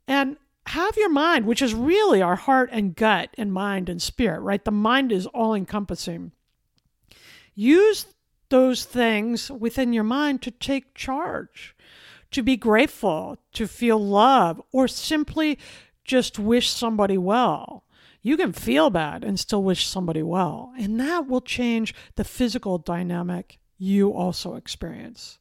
And 0.07 0.37
have 0.67 0.97
your 0.97 1.11
mind, 1.11 1.47
which 1.47 1.63
is 1.63 1.75
really 1.75 2.23
our 2.23 2.37
heart 2.37 2.71
and 2.73 2.97
gut 2.97 3.31
and 3.37 3.53
mind 3.53 3.89
and 3.89 4.01
spirit, 4.01 4.41
right? 4.41 4.65
The 4.65 4.71
mind 4.71 5.13
is 5.13 5.27
all 5.27 5.55
encompassing. 5.55 6.33
Use 7.55 8.07
those 8.49 8.85
things 8.85 9.51
within 9.51 9.93
your 9.93 10.05
mind 10.05 10.43
to 10.43 10.51
take 10.51 10.95
charge, 10.95 11.75
to 12.31 12.43
be 12.43 12.57
grateful, 12.57 13.39
to 13.53 13.67
feel 13.67 13.99
love, 13.99 14.61
or 14.73 14.89
simply 14.89 15.59
just 16.05 16.39
wish 16.39 16.71
somebody 16.71 17.19
well. 17.19 17.85
You 18.23 18.37
can 18.37 18.53
feel 18.53 18.89
bad 18.91 19.23
and 19.23 19.39
still 19.39 19.63
wish 19.63 19.87
somebody 19.87 20.23
well, 20.23 20.73
and 20.79 20.99
that 20.99 21.27
will 21.29 21.43
change 21.43 21.95
the 22.17 22.25
physical 22.25 22.79
dynamic 22.79 23.59
you 23.77 24.13
also 24.13 24.55
experience. 24.55 25.39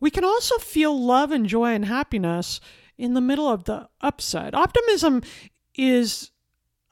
We 0.00 0.10
can 0.10 0.24
also 0.24 0.56
feel 0.58 0.98
love 0.98 1.30
and 1.30 1.46
joy 1.46 1.74
and 1.74 1.84
happiness 1.84 2.60
in 2.98 3.14
the 3.14 3.20
middle 3.20 3.48
of 3.48 3.64
the 3.64 3.88
upside. 4.00 4.54
Optimism 4.54 5.22
is 5.74 6.30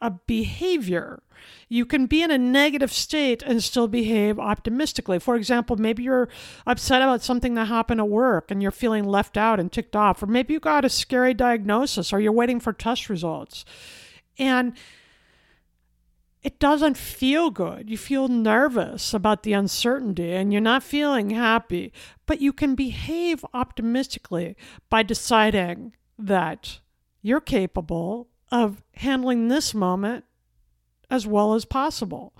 a 0.01 0.11
behavior. 0.11 1.23
You 1.69 1.87
can 1.87 2.07
be 2.07 2.23
in 2.23 2.31
a 2.31 2.39
negative 2.39 2.93
state 2.93 3.43
and 3.43 3.63
still 3.63 3.89
behave 3.89 4.39
optimistically. 4.39 5.19
For 5.19 5.37
example, 5.37 5.77
maybe 5.77 6.03
you're 6.03 6.29
upset 6.67 7.03
about 7.03 7.23
something 7.23 7.55
that 7.55 7.67
happened 7.67 8.01
at 8.01 8.09
work 8.09 8.51
and 8.51 8.63
you're 8.63 8.71
feeling 8.71 9.05
left 9.05 9.37
out 9.37 9.59
and 9.59 9.71
ticked 9.71 9.97
off, 9.97 10.23
or 10.23 10.27
maybe 10.27 10.55
you 10.55 10.61
got 10.61 10.85
a 10.85 10.91
scary 10.91 11.35
diagnosis 11.35 12.13
or 12.13 12.21
you're 12.21 12.33
waiting 12.33 12.61
for 12.61 12.73
test 12.73 13.09
results. 13.09 13.65
And 14.39 14.75
it 16.43 16.59
doesn't 16.59 16.97
feel 16.97 17.51
good. 17.51 17.89
You 17.89 17.97
feel 17.97 18.29
nervous 18.29 19.15
about 19.15 19.45
the 19.45 19.53
uncertainty 19.53 20.33
and 20.33 20.53
you're 20.53 20.61
not 20.61 20.83
feeling 20.83 21.31
happy, 21.31 21.93
but 22.27 22.41
you 22.41 22.53
can 22.53 22.75
behave 22.75 23.45
optimistically 23.55 24.57
by 24.91 25.05
deciding 25.05 25.95
that 26.19 26.81
you're 27.21 27.41
capable 27.41 28.29
of 28.51 28.83
handling 28.95 29.49
this 29.49 29.73
moment 29.73 30.25
as 31.09 31.27
well 31.27 31.55
as 31.55 31.65
possible. 31.65 32.35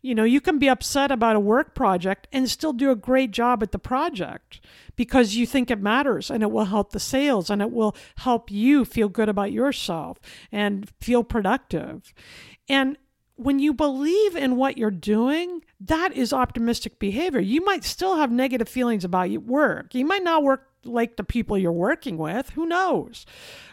You 0.00 0.16
know, 0.16 0.24
you 0.24 0.40
can 0.40 0.58
be 0.58 0.68
upset 0.68 1.12
about 1.12 1.36
a 1.36 1.40
work 1.40 1.74
project 1.74 2.26
and 2.32 2.50
still 2.50 2.72
do 2.72 2.90
a 2.90 2.96
great 2.96 3.30
job 3.30 3.62
at 3.62 3.70
the 3.70 3.78
project 3.78 4.60
because 4.96 5.36
you 5.36 5.46
think 5.46 5.70
it 5.70 5.80
matters 5.80 6.30
and 6.30 6.42
it 6.42 6.50
will 6.50 6.64
help 6.64 6.90
the 6.90 6.98
sales 6.98 7.50
and 7.50 7.62
it 7.62 7.70
will 7.70 7.94
help 8.16 8.50
you 8.50 8.84
feel 8.84 9.08
good 9.08 9.28
about 9.28 9.52
yourself 9.52 10.18
and 10.50 10.90
feel 11.00 11.22
productive. 11.22 12.12
And 12.68 12.96
when 13.44 13.58
you 13.58 13.72
believe 13.72 14.36
in 14.36 14.56
what 14.56 14.78
you're 14.78 14.90
doing, 14.90 15.64
that 15.80 16.12
is 16.12 16.32
optimistic 16.32 16.98
behavior. 16.98 17.40
You 17.40 17.64
might 17.64 17.84
still 17.84 18.16
have 18.16 18.30
negative 18.30 18.68
feelings 18.68 19.04
about 19.04 19.30
your 19.30 19.40
work. 19.40 19.94
You 19.94 20.04
might 20.04 20.22
not 20.22 20.42
work 20.42 20.68
like 20.84 21.16
the 21.16 21.24
people 21.24 21.58
you're 21.58 21.72
working 21.72 22.18
with. 22.18 22.50
Who 22.50 22.66
knows? 22.66 23.26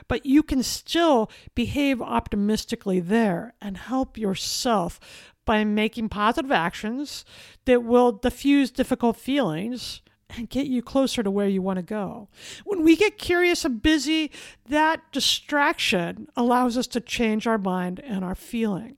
But 0.07 0.25
you 0.25 0.43
can 0.43 0.63
still 0.63 1.29
behave 1.55 2.01
optimistically 2.01 2.99
there 2.99 3.53
and 3.61 3.77
help 3.77 4.17
yourself 4.17 4.99
by 5.45 5.63
making 5.63 6.09
positive 6.09 6.51
actions 6.51 7.25
that 7.65 7.83
will 7.83 8.11
diffuse 8.11 8.69
difficult 8.69 9.17
feelings 9.17 10.01
and 10.29 10.49
get 10.49 10.67
you 10.67 10.81
closer 10.81 11.23
to 11.23 11.31
where 11.31 11.47
you 11.47 11.61
want 11.61 11.77
to 11.77 11.83
go. 11.83 12.27
When 12.63 12.83
we 12.83 12.95
get 12.95 13.17
curious 13.17 13.65
and 13.65 13.81
busy, 13.81 14.31
that 14.67 15.01
distraction 15.11 16.27
allows 16.35 16.77
us 16.77 16.87
to 16.87 17.01
change 17.01 17.47
our 17.47 17.57
mind 17.57 17.99
and 18.01 18.23
our 18.23 18.35
feeling. 18.35 18.97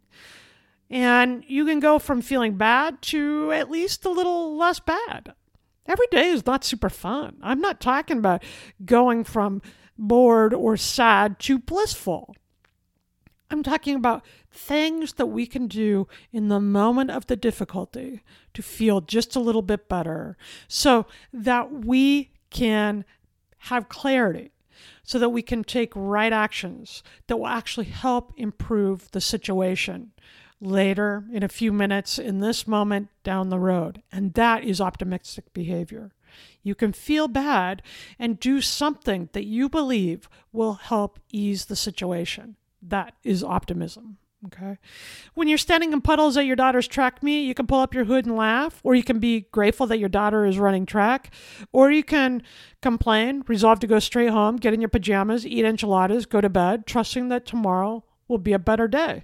And 0.91 1.45
you 1.47 1.65
can 1.65 1.79
go 1.79 1.99
from 1.99 2.21
feeling 2.21 2.57
bad 2.57 3.01
to 3.03 3.53
at 3.53 3.71
least 3.71 4.03
a 4.03 4.09
little 4.09 4.57
less 4.57 4.81
bad. 4.81 5.33
Every 5.87 6.07
day 6.11 6.27
is 6.27 6.45
not 6.45 6.65
super 6.65 6.89
fun. 6.89 7.37
I'm 7.41 7.61
not 7.61 7.79
talking 7.79 8.17
about 8.17 8.43
going 8.83 9.23
from 9.23 9.61
bored 9.97 10.53
or 10.53 10.75
sad 10.75 11.39
to 11.39 11.57
blissful. 11.57 12.35
I'm 13.49 13.63
talking 13.63 13.95
about 13.95 14.25
things 14.51 15.13
that 15.13 15.27
we 15.27 15.45
can 15.45 15.67
do 15.67 16.07
in 16.31 16.49
the 16.49 16.59
moment 16.59 17.09
of 17.09 17.27
the 17.27 17.35
difficulty 17.37 18.21
to 18.53 18.61
feel 18.61 18.99
just 18.99 19.35
a 19.35 19.41
little 19.41 19.61
bit 19.61 19.87
better 19.87 20.37
so 20.67 21.05
that 21.31 21.71
we 21.71 22.31
can 22.49 23.05
have 23.59 23.89
clarity, 23.89 24.51
so 25.03 25.19
that 25.19 25.29
we 25.29 25.41
can 25.41 25.63
take 25.63 25.93
right 25.95 26.33
actions 26.33 27.01
that 27.27 27.37
will 27.37 27.47
actually 27.47 27.85
help 27.85 28.33
improve 28.35 29.09
the 29.11 29.21
situation 29.21 30.11
later, 30.61 31.25
in 31.33 31.43
a 31.43 31.49
few 31.49 31.73
minutes, 31.73 32.17
in 32.19 32.39
this 32.39 32.67
moment, 32.67 33.09
down 33.23 33.49
the 33.49 33.59
road. 33.59 34.03
And 34.11 34.33
that 34.35 34.63
is 34.63 34.79
optimistic 34.79 35.51
behavior. 35.53 36.11
You 36.63 36.75
can 36.75 36.93
feel 36.93 37.27
bad 37.27 37.81
and 38.19 38.39
do 38.39 38.61
something 38.61 39.29
that 39.33 39.45
you 39.45 39.67
believe 39.67 40.29
will 40.53 40.75
help 40.75 41.19
ease 41.31 41.65
the 41.65 41.75
situation. 41.75 42.55
That 42.81 43.15
is 43.23 43.43
optimism. 43.43 44.17
Okay. 44.47 44.79
When 45.35 45.47
you're 45.47 45.59
standing 45.59 45.93
in 45.93 46.01
puddles 46.01 46.35
at 46.35 46.47
your 46.47 46.55
daughter's 46.55 46.87
track 46.87 47.21
meet, 47.21 47.43
you 47.43 47.53
can 47.53 47.67
pull 47.67 47.79
up 47.79 47.93
your 47.93 48.05
hood 48.05 48.25
and 48.25 48.35
laugh, 48.35 48.79
or 48.83 48.95
you 48.95 49.03
can 49.03 49.19
be 49.19 49.41
grateful 49.51 49.85
that 49.87 49.99
your 49.99 50.09
daughter 50.09 50.45
is 50.45 50.57
running 50.57 50.87
track, 50.87 51.31
or 51.71 51.91
you 51.91 52.03
can 52.03 52.41
complain, 52.81 53.43
resolve 53.47 53.79
to 53.81 53.87
go 53.87 53.99
straight 53.99 54.31
home, 54.31 54.55
get 54.55 54.73
in 54.73 54.81
your 54.81 54.89
pajamas, 54.89 55.45
eat 55.45 55.63
enchiladas, 55.63 56.25
go 56.25 56.41
to 56.41 56.49
bed, 56.49 56.87
trusting 56.87 57.29
that 57.29 57.45
tomorrow 57.45 58.03
will 58.27 58.39
be 58.39 58.53
a 58.53 58.59
better 58.59 58.87
day. 58.87 59.23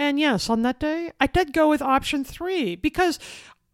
And 0.00 0.18
yes, 0.18 0.48
on 0.48 0.62
that 0.62 0.80
day, 0.80 1.12
I 1.20 1.26
did 1.26 1.52
go 1.52 1.68
with 1.68 1.82
option 1.82 2.24
three 2.24 2.74
because 2.74 3.18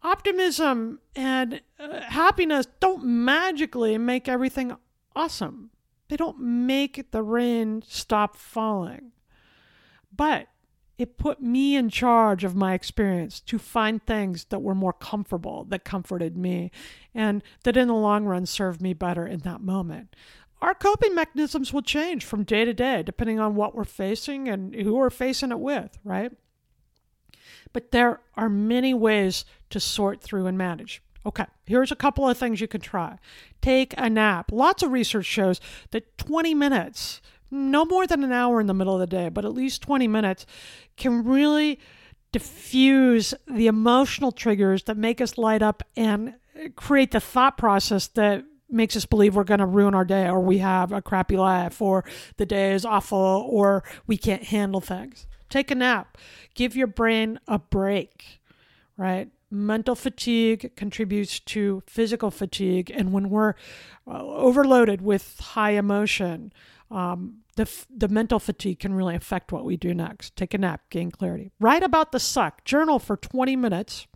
optimism 0.03 0.99
and 1.15 1.61
uh, 1.79 2.01
happiness 2.01 2.67
don't 2.81 3.05
magically 3.05 3.97
make 3.97 4.27
everything 4.27 4.75
awesome. 5.15 5.69
They 6.09 6.17
don't 6.17 6.37
make 6.37 7.11
the 7.11 7.23
rain 7.23 7.81
stop 7.87 8.35
falling. 8.35 9.13
But 10.13 10.49
it 10.97 11.17
put 11.17 11.41
me 11.41 11.77
in 11.77 11.89
charge 11.89 12.43
of 12.43 12.57
my 12.57 12.73
experience 12.73 13.39
to 13.39 13.57
find 13.57 14.05
things 14.05 14.47
that 14.49 14.61
were 14.61 14.75
more 14.75 14.91
comfortable, 14.91 15.63
that 15.69 15.85
comforted 15.85 16.35
me, 16.35 16.71
and 17.15 17.41
that 17.63 17.77
in 17.77 17.87
the 17.87 17.93
long 17.93 18.25
run 18.25 18.45
served 18.45 18.81
me 18.81 18.93
better 18.93 19.25
in 19.25 19.39
that 19.41 19.61
moment 19.61 20.13
our 20.61 20.73
coping 20.73 21.13
mechanisms 21.13 21.71
will 21.71 21.81
change 21.81 22.25
from 22.25 22.43
day 22.43 22.65
to 22.65 22.73
day 22.73 23.03
depending 23.03 23.39
on 23.39 23.55
what 23.55 23.75
we're 23.75 23.83
facing 23.83 24.47
and 24.47 24.73
who 24.73 24.95
we're 24.95 25.09
facing 25.09 25.51
it 25.51 25.59
with, 25.59 25.97
right? 26.03 26.31
But 27.73 27.91
there 27.91 28.21
are 28.35 28.49
many 28.49 28.93
ways 28.93 29.45
to 29.69 29.79
sort 29.79 30.21
through 30.21 30.47
and 30.47 30.57
manage. 30.57 31.01
Okay, 31.25 31.45
here's 31.65 31.91
a 31.91 31.95
couple 31.95 32.27
of 32.27 32.37
things 32.37 32.61
you 32.61 32.67
can 32.67 32.81
try. 32.81 33.19
Take 33.61 33.93
a 33.97 34.09
nap. 34.09 34.51
Lots 34.51 34.81
of 34.81 34.91
research 34.91 35.25
shows 35.25 35.59
that 35.91 36.17
20 36.17 36.53
minutes, 36.53 37.21
no 37.51 37.85
more 37.85 38.07
than 38.07 38.23
an 38.23 38.31
hour 38.31 38.61
in 38.61 38.67
the 38.67 38.73
middle 38.73 38.93
of 38.93 39.01
the 39.01 39.07
day, 39.07 39.29
but 39.29 39.43
at 39.43 39.53
least 39.53 39.81
20 39.81 40.07
minutes, 40.07 40.45
can 40.95 41.23
really 41.25 41.79
diffuse 42.31 43.33
the 43.47 43.67
emotional 43.67 44.31
triggers 44.31 44.83
that 44.83 44.97
make 44.97 45.19
us 45.19 45.37
light 45.37 45.61
up 45.61 45.83
and 45.95 46.35
create 46.75 47.11
the 47.11 47.19
thought 47.19 47.57
process 47.57 48.07
that 48.07 48.43
makes 48.69 48.95
us 48.95 49.05
believe 49.05 49.35
we're 49.35 49.43
going 49.43 49.59
to 49.59 49.65
ruin 49.65 49.95
our 49.95 50.05
day 50.05 50.27
or 50.27 50.39
we 50.39 50.57
have 50.57 50.91
a 50.91 51.01
crappy 51.01 51.37
life 51.37 51.81
or 51.81 52.03
the 52.37 52.45
day 52.45 52.73
is 52.73 52.85
awful 52.85 53.17
or 53.49 53.83
we 54.05 54.17
can't 54.17 54.43
handle 54.43 54.81
things. 54.81 55.27
Take 55.49 55.71
a 55.71 55.75
nap. 55.75 56.17
Give 56.53 56.75
your 56.75 56.87
brain 56.87 57.39
a 57.47 57.59
break, 57.59 58.41
right? 58.97 59.29
Mental 59.49 59.95
fatigue 59.95 60.75
contributes 60.75 61.39
to 61.39 61.81
physical 61.87 62.31
fatigue. 62.31 62.91
And 62.93 63.13
when 63.13 63.29
we're 63.29 63.53
uh, 64.05 64.21
overloaded 64.25 65.01
with 65.01 65.39
high 65.39 65.71
emotion, 65.71 66.51
um, 66.89 67.39
the, 67.55 67.69
the 67.89 68.07
mental 68.07 68.39
fatigue 68.39 68.79
can 68.79 68.93
really 68.93 69.15
affect 69.15 69.51
what 69.51 69.65
we 69.65 69.77
do 69.77 69.93
next. 69.93 70.35
Take 70.35 70.53
a 70.53 70.57
nap, 70.57 70.81
gain 70.89 71.11
clarity. 71.11 71.51
Write 71.59 71.83
about 71.83 72.11
the 72.11 72.19
suck, 72.19 72.63
journal 72.63 72.99
for 72.99 73.17
20 73.17 73.55
minutes, 73.55 74.07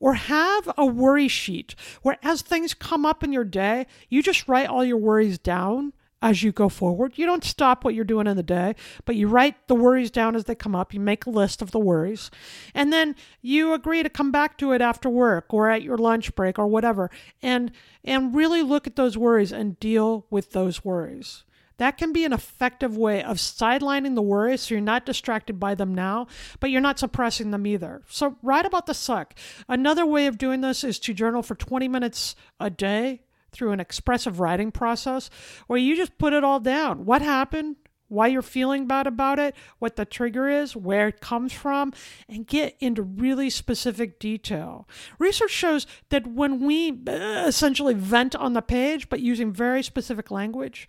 or 0.00 0.14
have 0.14 0.72
a 0.76 0.86
worry 0.86 1.28
sheet 1.28 1.74
where 2.02 2.16
as 2.22 2.42
things 2.42 2.74
come 2.74 3.04
up 3.04 3.22
in 3.22 3.32
your 3.32 3.44
day, 3.44 3.86
you 4.08 4.22
just 4.22 4.48
write 4.48 4.68
all 4.68 4.84
your 4.84 4.96
worries 4.96 5.38
down 5.38 5.92
as 6.20 6.42
you 6.42 6.50
go 6.50 6.68
forward. 6.68 7.12
You 7.16 7.26
don't 7.26 7.44
stop 7.44 7.84
what 7.84 7.94
you're 7.94 8.04
doing 8.04 8.26
in 8.26 8.36
the 8.36 8.42
day, 8.42 8.74
but 9.04 9.16
you 9.16 9.28
write 9.28 9.68
the 9.68 9.74
worries 9.74 10.10
down 10.10 10.34
as 10.34 10.44
they 10.44 10.54
come 10.54 10.74
up. 10.74 10.92
You 10.92 11.00
make 11.00 11.26
a 11.26 11.30
list 11.30 11.62
of 11.62 11.70
the 11.70 11.78
worries, 11.78 12.30
and 12.74 12.92
then 12.92 13.14
you 13.40 13.72
agree 13.72 14.02
to 14.02 14.10
come 14.10 14.32
back 14.32 14.58
to 14.58 14.72
it 14.72 14.80
after 14.80 15.08
work 15.08 15.52
or 15.54 15.70
at 15.70 15.82
your 15.82 15.98
lunch 15.98 16.34
break 16.34 16.58
or 16.58 16.66
whatever, 16.66 17.10
and 17.42 17.70
and 18.04 18.34
really 18.34 18.62
look 18.62 18.86
at 18.86 18.96
those 18.96 19.16
worries 19.16 19.52
and 19.52 19.78
deal 19.78 20.26
with 20.30 20.52
those 20.52 20.84
worries. 20.84 21.44
That 21.78 21.96
can 21.96 22.12
be 22.12 22.24
an 22.24 22.32
effective 22.32 22.96
way 22.96 23.22
of 23.22 23.38
sidelining 23.38 24.14
the 24.14 24.22
worries 24.22 24.62
so 24.62 24.74
you're 24.74 24.82
not 24.82 25.06
distracted 25.06 25.58
by 25.58 25.74
them 25.74 25.94
now, 25.94 26.26
but 26.60 26.70
you're 26.70 26.80
not 26.80 26.98
suppressing 26.98 27.50
them 27.50 27.66
either. 27.66 28.02
So, 28.08 28.36
write 28.42 28.66
about 28.66 28.86
the 28.86 28.94
suck. 28.94 29.34
Another 29.68 30.04
way 30.04 30.26
of 30.26 30.38
doing 30.38 30.60
this 30.60 30.84
is 30.84 30.98
to 31.00 31.14
journal 31.14 31.42
for 31.42 31.54
20 31.54 31.88
minutes 31.88 32.34
a 32.60 32.68
day 32.68 33.22
through 33.52 33.72
an 33.72 33.80
expressive 33.80 34.40
writing 34.40 34.70
process 34.70 35.30
where 35.66 35.78
you 35.78 35.96
just 35.96 36.18
put 36.18 36.32
it 36.32 36.44
all 36.44 36.60
down. 36.60 37.04
What 37.04 37.22
happened? 37.22 37.76
Why 38.08 38.28
you're 38.28 38.40
feeling 38.40 38.86
bad 38.86 39.06
about 39.06 39.38
it, 39.38 39.54
what 39.80 39.96
the 39.96 40.06
trigger 40.06 40.48
is, 40.48 40.74
where 40.74 41.08
it 41.08 41.20
comes 41.20 41.52
from, 41.52 41.92
and 42.26 42.46
get 42.46 42.74
into 42.80 43.02
really 43.02 43.50
specific 43.50 44.18
detail. 44.18 44.88
Research 45.18 45.50
shows 45.50 45.86
that 46.08 46.26
when 46.26 46.60
we 46.64 47.02
uh, 47.06 47.44
essentially 47.46 47.92
vent 47.92 48.34
on 48.34 48.54
the 48.54 48.62
page, 48.62 49.10
but 49.10 49.20
using 49.20 49.52
very 49.52 49.82
specific 49.82 50.30
language, 50.30 50.88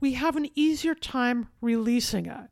we 0.00 0.12
have 0.14 0.36
an 0.36 0.48
easier 0.54 0.94
time 0.94 1.48
releasing 1.60 2.26
it, 2.26 2.50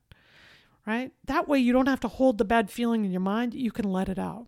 right? 0.87 1.13
That 1.25 1.49
way 1.49 1.59
you 1.59 1.73
don't 1.73 1.89
have 1.89 2.01
to 2.01 2.09
hold 2.09 2.39
the 2.39 2.45
bad 2.45 2.71
feeling 2.71 3.05
in 3.05 3.11
your 3.11 3.21
mind, 3.21 3.55
you 3.55 3.71
can 3.71 3.91
let 3.91 4.09
it 4.09 4.19
out. 4.19 4.47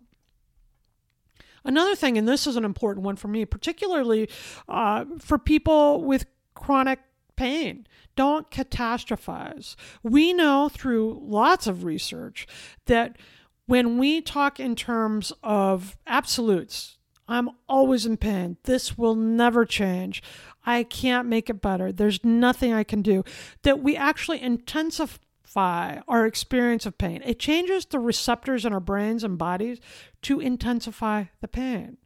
Another 1.63 1.95
thing, 1.95 2.17
and 2.17 2.27
this 2.27 2.47
is 2.47 2.55
an 2.55 2.65
important 2.65 3.05
one 3.05 3.15
for 3.15 3.27
me, 3.27 3.45
particularly 3.45 4.29
uh, 4.67 5.05
for 5.19 5.37
people 5.37 6.03
with 6.03 6.25
chronic 6.55 6.99
pain. 7.35 7.87
Don't 8.15 8.49
catastrophize. 8.51 9.75
We 10.03 10.33
know 10.33 10.69
through 10.69 11.19
lots 11.21 11.67
of 11.67 11.83
research 11.83 12.47
that 12.85 13.17
when 13.65 13.97
we 13.97 14.21
talk 14.21 14.59
in 14.59 14.75
terms 14.75 15.31
of 15.43 15.97
absolutes, 16.07 16.97
I'm 17.29 17.51
always 17.69 18.05
in 18.05 18.17
pain. 18.17 18.57
This 18.63 18.97
will 18.97 19.15
never 19.15 19.63
change. 19.63 20.23
I 20.65 20.83
can't 20.83 21.27
make 21.27 21.49
it 21.49 21.61
better. 21.61 21.91
There's 21.91 22.25
nothing 22.25 22.73
I 22.73 22.83
can 22.83 23.01
do. 23.01 23.23
That 23.61 23.81
we 23.81 23.95
actually 23.95 24.41
intensify 24.41 25.99
our 26.07 26.25
experience 26.25 26.85
of 26.85 26.97
pain. 26.97 27.21
It 27.23 27.39
changes 27.39 27.85
the 27.85 27.99
receptors 27.99 28.65
in 28.65 28.73
our 28.73 28.79
brains 28.79 29.23
and 29.23 29.37
bodies 29.37 29.79
to 30.23 30.39
intensify 30.39 31.25
the 31.39 31.47
pain. 31.47 31.97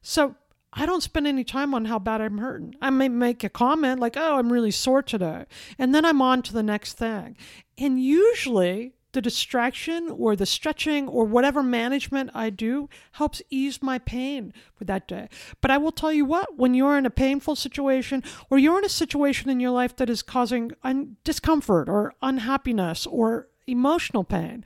So 0.00 0.36
I 0.72 0.86
don't 0.86 1.02
spend 1.02 1.26
any 1.26 1.44
time 1.44 1.74
on 1.74 1.84
how 1.84 1.98
bad 1.98 2.22
I'm 2.22 2.38
hurting. 2.38 2.74
I 2.80 2.88
may 2.88 3.08
make 3.08 3.44
a 3.44 3.50
comment 3.50 4.00
like, 4.00 4.16
oh, 4.16 4.38
I'm 4.38 4.50
really 4.50 4.70
sore 4.70 5.02
today. 5.02 5.44
And 5.78 5.94
then 5.94 6.06
I'm 6.06 6.22
on 6.22 6.40
to 6.42 6.52
the 6.52 6.62
next 6.62 6.94
thing. 6.94 7.36
And 7.76 8.02
usually 8.02 8.94
the 9.12 9.22
distraction 9.22 10.10
or 10.10 10.34
the 10.34 10.46
stretching 10.46 11.08
or 11.08 11.24
whatever 11.24 11.62
management 11.62 12.30
I 12.34 12.50
do 12.50 12.88
helps 13.12 13.42
ease 13.50 13.82
my 13.82 13.98
pain 13.98 14.52
for 14.74 14.84
that 14.84 15.06
day. 15.06 15.28
But 15.60 15.70
I 15.70 15.78
will 15.78 15.92
tell 15.92 16.12
you 16.12 16.24
what, 16.24 16.56
when 16.56 16.74
you're 16.74 16.98
in 16.98 17.06
a 17.06 17.10
painful 17.10 17.56
situation 17.56 18.22
or 18.50 18.58
you're 18.58 18.78
in 18.78 18.84
a 18.84 18.90
situation 18.90 19.50
in 19.50 19.60
your 19.60 19.70
life 19.70 19.96
that 19.96 20.10
is 20.10 20.22
causing 20.22 20.72
un- 20.82 21.16
discomfort 21.24 21.88
or 21.88 22.14
unhappiness 22.22 23.06
or 23.06 23.48
emotional 23.66 24.24
pain, 24.24 24.64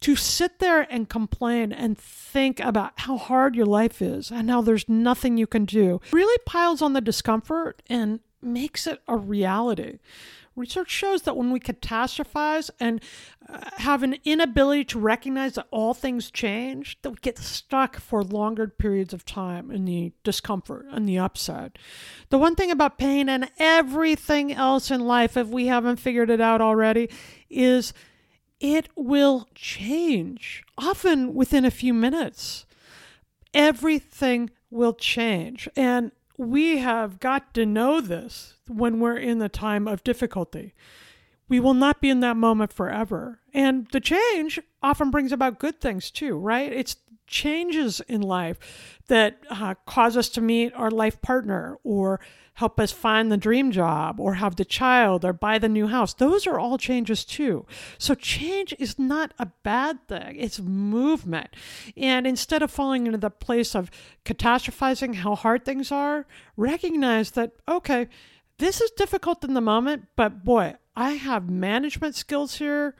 to 0.00 0.16
sit 0.16 0.58
there 0.58 0.82
and 0.92 1.08
complain 1.08 1.72
and 1.72 1.96
think 1.96 2.60
about 2.60 2.92
how 2.96 3.16
hard 3.16 3.54
your 3.54 3.64
life 3.64 4.02
is 4.02 4.30
and 4.30 4.50
how 4.50 4.60
there's 4.60 4.86
nothing 4.86 5.38
you 5.38 5.46
can 5.46 5.64
do 5.64 5.98
really 6.12 6.38
piles 6.44 6.82
on 6.82 6.92
the 6.92 7.00
discomfort 7.00 7.80
and 7.88 8.20
makes 8.42 8.86
it 8.86 9.00
a 9.08 9.16
reality. 9.16 9.98
Research 10.56 10.90
shows 10.90 11.22
that 11.22 11.36
when 11.36 11.50
we 11.50 11.58
catastrophize 11.58 12.70
and 12.78 13.02
uh, 13.48 13.58
have 13.78 14.02
an 14.04 14.16
inability 14.24 14.84
to 14.84 15.00
recognize 15.00 15.54
that 15.54 15.66
all 15.70 15.94
things 15.94 16.30
change, 16.30 16.96
that 17.02 17.10
we 17.10 17.16
get 17.20 17.38
stuck 17.38 17.96
for 17.96 18.22
longer 18.22 18.68
periods 18.68 19.12
of 19.12 19.24
time 19.24 19.70
in 19.70 19.84
the 19.84 20.12
discomfort 20.22 20.86
and 20.90 21.08
the 21.08 21.18
upset. 21.18 21.76
The 22.30 22.38
one 22.38 22.54
thing 22.54 22.70
about 22.70 22.98
pain 22.98 23.28
and 23.28 23.50
everything 23.58 24.52
else 24.52 24.90
in 24.90 25.00
life, 25.00 25.36
if 25.36 25.48
we 25.48 25.66
haven't 25.66 25.96
figured 25.96 26.30
it 26.30 26.40
out 26.40 26.60
already, 26.60 27.10
is 27.50 27.92
it 28.60 28.88
will 28.94 29.48
change, 29.54 30.62
often 30.78 31.34
within 31.34 31.64
a 31.64 31.70
few 31.70 31.92
minutes. 31.92 32.64
Everything 33.52 34.50
will 34.70 34.94
change. 34.94 35.68
And 35.76 36.12
we 36.36 36.78
have 36.78 37.20
got 37.20 37.54
to 37.54 37.66
know 37.66 38.00
this 38.00 38.54
when 38.68 39.00
we're 39.00 39.16
in 39.16 39.38
the 39.38 39.48
time 39.48 39.86
of 39.86 40.04
difficulty. 40.04 40.74
We 41.48 41.60
will 41.60 41.74
not 41.74 42.00
be 42.00 42.10
in 42.10 42.20
that 42.20 42.36
moment 42.36 42.72
forever. 42.72 43.40
And 43.52 43.86
the 43.92 44.00
change 44.00 44.58
often 44.82 45.10
brings 45.10 45.32
about 45.32 45.58
good 45.58 45.80
things 45.80 46.10
too, 46.10 46.36
right? 46.36 46.72
It's 46.72 46.96
changes 47.26 48.00
in 48.08 48.20
life 48.20 48.98
that 49.08 49.38
uh, 49.50 49.74
cause 49.86 50.16
us 50.16 50.28
to 50.30 50.40
meet 50.40 50.72
our 50.74 50.90
life 50.90 51.20
partner 51.22 51.78
or 51.82 52.20
help 52.54 52.78
us 52.78 52.92
find 52.92 53.30
the 53.30 53.36
dream 53.36 53.72
job 53.72 54.20
or 54.20 54.34
have 54.34 54.56
the 54.56 54.64
child 54.64 55.24
or 55.24 55.32
buy 55.32 55.58
the 55.58 55.68
new 55.68 55.88
house. 55.88 56.14
Those 56.14 56.46
are 56.46 56.58
all 56.58 56.78
changes 56.78 57.24
too. 57.24 57.66
So 57.98 58.14
change 58.14 58.74
is 58.78 58.98
not 58.98 59.34
a 59.38 59.46
bad 59.64 60.06
thing, 60.06 60.36
it's 60.36 60.60
movement. 60.60 61.48
And 61.96 62.26
instead 62.26 62.62
of 62.62 62.70
falling 62.70 63.06
into 63.06 63.18
the 63.18 63.30
place 63.30 63.74
of 63.74 63.90
catastrophizing 64.24 65.16
how 65.16 65.34
hard 65.34 65.64
things 65.64 65.90
are, 65.90 66.26
recognize 66.56 67.32
that, 67.32 67.52
okay, 67.68 68.08
this 68.58 68.80
is 68.80 68.90
difficult 68.92 69.42
in 69.42 69.54
the 69.54 69.60
moment, 69.60 70.06
but 70.14 70.44
boy, 70.44 70.74
I 70.96 71.12
have 71.12 71.50
management 71.50 72.14
skills 72.14 72.56
here. 72.56 72.94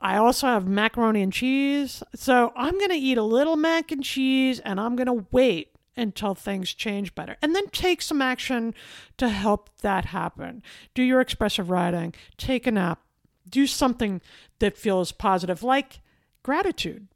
I 0.00 0.16
also 0.16 0.48
have 0.48 0.66
macaroni 0.66 1.22
and 1.22 1.32
cheese. 1.32 2.02
So 2.14 2.52
I'm 2.56 2.78
going 2.78 2.90
to 2.90 2.96
eat 2.96 3.18
a 3.18 3.22
little 3.22 3.56
mac 3.56 3.92
and 3.92 4.02
cheese 4.02 4.58
and 4.60 4.80
I'm 4.80 4.96
going 4.96 5.06
to 5.06 5.26
wait 5.30 5.68
until 5.96 6.34
things 6.34 6.72
change 6.72 7.14
better. 7.14 7.36
And 7.42 7.54
then 7.54 7.68
take 7.68 8.02
some 8.02 8.22
action 8.22 8.74
to 9.18 9.28
help 9.28 9.70
that 9.82 10.06
happen. 10.06 10.62
Do 10.94 11.02
your 11.02 11.20
expressive 11.20 11.70
writing, 11.70 12.14
take 12.36 12.66
a 12.66 12.70
nap, 12.70 13.00
do 13.48 13.66
something 13.66 14.20
that 14.58 14.76
feels 14.76 15.12
positive, 15.12 15.62
like 15.62 16.00
gratitude. 16.42 17.08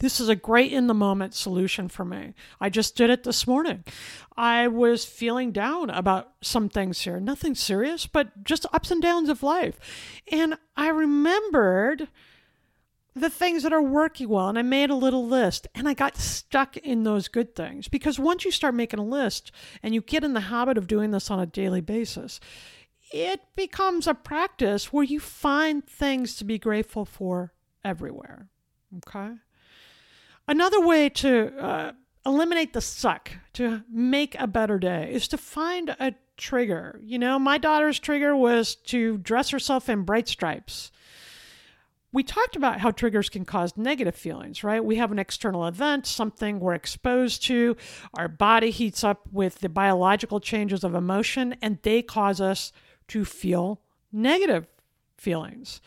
This 0.00 0.18
is 0.18 0.30
a 0.30 0.34
great 0.34 0.72
in 0.72 0.86
the 0.86 0.94
moment 0.94 1.34
solution 1.34 1.88
for 1.88 2.04
me. 2.04 2.34
I 2.58 2.70
just 2.70 2.96
did 2.96 3.10
it 3.10 3.22
this 3.22 3.46
morning. 3.46 3.84
I 4.36 4.66
was 4.66 5.04
feeling 5.04 5.52
down 5.52 5.90
about 5.90 6.32
some 6.40 6.70
things 6.70 7.02
here, 7.02 7.20
nothing 7.20 7.54
serious, 7.54 8.06
but 8.06 8.42
just 8.42 8.66
ups 8.72 8.90
and 8.90 9.02
downs 9.02 9.28
of 9.28 9.42
life. 9.42 9.78
And 10.32 10.56
I 10.74 10.88
remembered 10.88 12.08
the 13.14 13.28
things 13.28 13.62
that 13.62 13.72
are 13.74 13.82
working 13.82 14.28
well 14.28 14.48
and 14.48 14.58
I 14.58 14.62
made 14.62 14.88
a 14.88 14.94
little 14.94 15.26
list 15.26 15.66
and 15.74 15.86
I 15.88 15.94
got 15.94 16.16
stuck 16.16 16.76
in 16.78 17.02
those 17.02 17.28
good 17.28 17.54
things 17.54 17.88
because 17.88 18.18
once 18.18 18.44
you 18.44 18.50
start 18.50 18.74
making 18.74 19.00
a 19.00 19.04
list 19.04 19.52
and 19.82 19.94
you 19.94 20.00
get 20.00 20.24
in 20.24 20.32
the 20.32 20.40
habit 20.40 20.78
of 20.78 20.86
doing 20.86 21.10
this 21.10 21.30
on 21.30 21.40
a 21.40 21.46
daily 21.46 21.80
basis 21.80 22.38
it 23.12 23.40
becomes 23.56 24.06
a 24.06 24.14
practice 24.14 24.92
where 24.92 25.02
you 25.02 25.18
find 25.18 25.84
things 25.84 26.36
to 26.36 26.44
be 26.44 26.56
grateful 26.56 27.04
for 27.04 27.52
everywhere 27.84 28.48
okay 28.98 29.32
another 30.50 30.80
way 30.80 31.08
to 31.08 31.56
uh, 31.58 31.92
eliminate 32.26 32.72
the 32.72 32.80
suck 32.80 33.30
to 33.54 33.82
make 33.90 34.38
a 34.38 34.46
better 34.46 34.78
day 34.78 35.10
is 35.12 35.28
to 35.28 35.38
find 35.38 35.88
a 36.00 36.14
trigger 36.36 37.00
you 37.02 37.18
know 37.18 37.38
my 37.38 37.58
daughter's 37.58 37.98
trigger 37.98 38.34
was 38.34 38.74
to 38.74 39.18
dress 39.18 39.50
herself 39.50 39.88
in 39.88 40.02
bright 40.02 40.26
stripes 40.28 40.90
we 42.12 42.22
talked 42.24 42.56
about 42.56 42.80
how 42.80 42.90
triggers 42.90 43.28
can 43.28 43.44
cause 43.44 43.76
negative 43.76 44.16
feelings, 44.16 44.64
right? 44.64 44.84
We 44.84 44.96
have 44.96 45.12
an 45.12 45.20
external 45.20 45.66
event, 45.66 46.06
something 46.06 46.58
we're 46.58 46.74
exposed 46.74 47.44
to, 47.44 47.76
our 48.14 48.26
body 48.26 48.70
heats 48.70 49.04
up 49.04 49.20
with 49.30 49.60
the 49.60 49.68
biological 49.68 50.40
changes 50.40 50.82
of 50.82 50.94
emotion, 50.96 51.54
and 51.62 51.78
they 51.82 52.02
cause 52.02 52.40
us 52.40 52.72
to 53.08 53.24
feel 53.24 53.80
negative 54.12 54.66
feelings. 55.16 55.80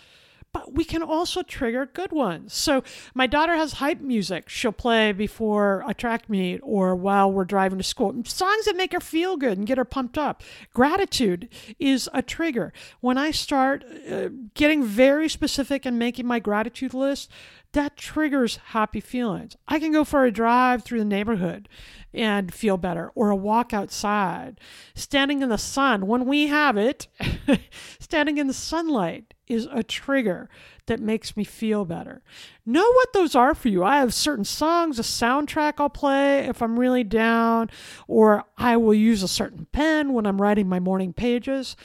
But 0.54 0.74
we 0.74 0.86
can 0.86 1.02
also 1.02 1.42
trigger 1.42 1.86
good 1.86 2.12
ones. 2.12 2.54
So 2.54 2.84
my 3.14 3.28
daughter 3.28 3.56
has 3.56 3.74
hype 3.74 4.00
music 4.00 4.48
she'll 4.48 4.72
play 4.72 5.12
before 5.12 5.84
a 5.88 5.94
track 5.94 6.30
meet 6.30 6.60
or 6.64 6.96
while 6.96 7.32
we're 7.32 7.44
driving 7.44 7.80
to 7.80 7.84
school. 7.84 8.24
Songs 8.26 8.66
that 8.66 8.76
make 8.76 8.94
her 8.94 9.00
feel 9.00 9.36
good 9.36 9.58
and 9.58 9.68
get 9.68 9.78
her 9.78 9.86
pumped 9.86 10.18
up. 10.18 10.44
Gratitude 10.74 11.50
is 11.80 12.08
a 12.14 12.22
trigger. 12.22 12.72
When 13.02 13.18
I 13.18 13.32
start 13.32 13.84
uh, 14.10 14.30
getting 14.54 14.84
very 14.84 15.28
specific 15.28 15.86
and 15.86 15.98
making 15.98 16.28
my 16.28 16.40
gratitude 16.40 16.94
list, 16.94 17.32
that 17.74 17.98
triggers 17.98 18.58
happy 18.68 19.00
feelings. 19.00 19.58
I 19.68 19.80
can 19.80 19.92
go 19.92 20.04
for 20.04 20.26
a 20.26 20.32
drive 20.32 20.84
through 20.84 21.00
the 21.00 21.06
neighborhood 21.06 21.68
and 22.14 22.54
feel 22.54 22.78
better, 22.78 23.12
or 23.16 23.32
a 23.32 23.36
walk 23.36 23.74
outside. 23.74 24.60
Standing 24.94 25.42
in 25.42 25.50
the 25.50 25.58
sun, 25.58 26.06
when 26.06 26.26
we 26.26 26.48
have 26.48 26.78
it, 26.78 27.08
standing 28.00 28.38
in 28.38 28.46
the 28.46 28.54
sunlight 28.54 29.33
is 29.48 29.68
a 29.72 29.84
trigger 29.84 30.50
that 30.86 31.00
makes 31.00 31.36
me 31.36 31.44
feel 31.44 31.86
better. 31.86 32.22
Know 32.66 32.90
what 32.94 33.14
those 33.14 33.36
are 33.36 33.54
for 33.54 33.70
you. 33.70 33.84
I 33.84 33.98
have 33.98 34.14
certain 34.14 34.46
songs, 34.46 35.00
a 35.00 35.04
soundtrack 35.04 35.74
I'll 35.78 35.90
play 35.90 36.40
if 36.40 36.62
I'm 36.62 36.80
really 36.80 37.04
down, 37.04 37.70
or 38.08 38.46
I 38.58 38.78
will 38.78 38.94
use 38.94 39.24
a 39.24 39.28
certain 39.28 39.68
pen 39.72 40.14
when 40.14 40.26
I'm 40.26 40.42
writing 40.42 40.68
my 40.68 40.80
morning 40.80 41.14
pages. 41.14 41.76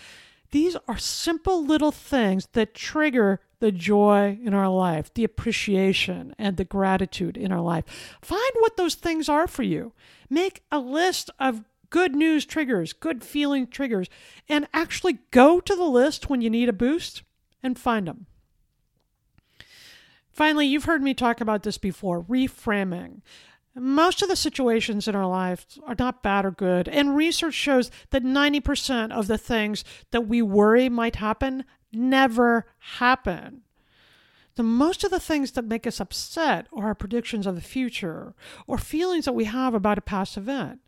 These 0.51 0.77
are 0.87 0.97
simple 0.99 1.65
little 1.65 1.93
things 1.93 2.49
that 2.53 2.75
trigger 2.75 3.41
the 3.61 3.73
joy 3.73 4.39
in 4.43 4.55
our 4.55 4.69
life, 4.69 5.13
the 5.13 5.25
appreciation 5.25 6.35
and 6.39 6.57
the 6.57 6.65
gratitude 6.65 7.37
in 7.37 7.53
our 7.53 7.61
life. 7.61 7.85
Find 8.23 8.53
what 8.61 8.77
those 8.77 8.95
things 8.95 9.29
are 9.29 9.47
for 9.47 9.63
you. 9.63 9.93
Make 10.31 10.63
a 10.71 10.79
list 10.79 11.31
of 11.39 11.65
good 11.91 12.15
news 12.15 12.45
triggers, 12.45 12.93
good 12.93 13.25
feeling 13.25 13.67
triggers, 13.67 14.09
and 14.49 14.69
actually 14.73 15.19
go 15.31 15.61
to 15.61 15.75
the 15.75 15.85
list 15.85 16.31
when 16.31 16.41
you 16.41 16.51
need 16.51 16.69
a 16.69 16.73
boost 16.73 17.23
and 17.63 17.79
find 17.79 18.07
them. 18.07 18.27
Finally, 20.33 20.67
you've 20.67 20.85
heard 20.85 21.03
me 21.03 21.15
talk 21.15 21.41
about 21.41 21.65
this 21.65 21.79
before 21.79 22.23
reframing. 22.23 23.23
Most 23.75 24.23
of 24.23 24.29
the 24.29 24.37
situations 24.37 25.07
in 25.07 25.15
our 25.15 25.27
lives 25.27 25.79
are 25.87 25.97
not 25.99 26.23
bad 26.23 26.45
or 26.45 26.51
good, 26.51 26.89
and 26.89 27.17
research 27.17 27.55
shows 27.55 27.91
that 28.11 28.25
90% 28.25 29.13
of 29.13 29.27
the 29.27 29.39
things 29.39 29.85
that 30.11 30.27
we 30.27 30.43
worry 30.43 30.89
might 30.89 31.17
happen 31.17 31.65
never 31.93 32.67
happen. 32.79 33.63
The 34.57 34.63
most 34.65 35.05
of 35.05 35.11
the 35.13 35.21
things 35.21 35.53
that 35.53 35.65
make 35.65 35.87
us 35.87 36.01
upset 36.01 36.67
are 36.73 36.87
our 36.87 36.95
predictions 36.95 37.47
of 37.47 37.55
the 37.55 37.61
future 37.61 38.35
or 38.67 38.79
feelings 38.79 39.25
that 39.25 39.33
we 39.33 39.45
have 39.45 39.75
about 39.75 39.99
a 39.99 40.03
past 40.03 40.37
event. 40.37 40.81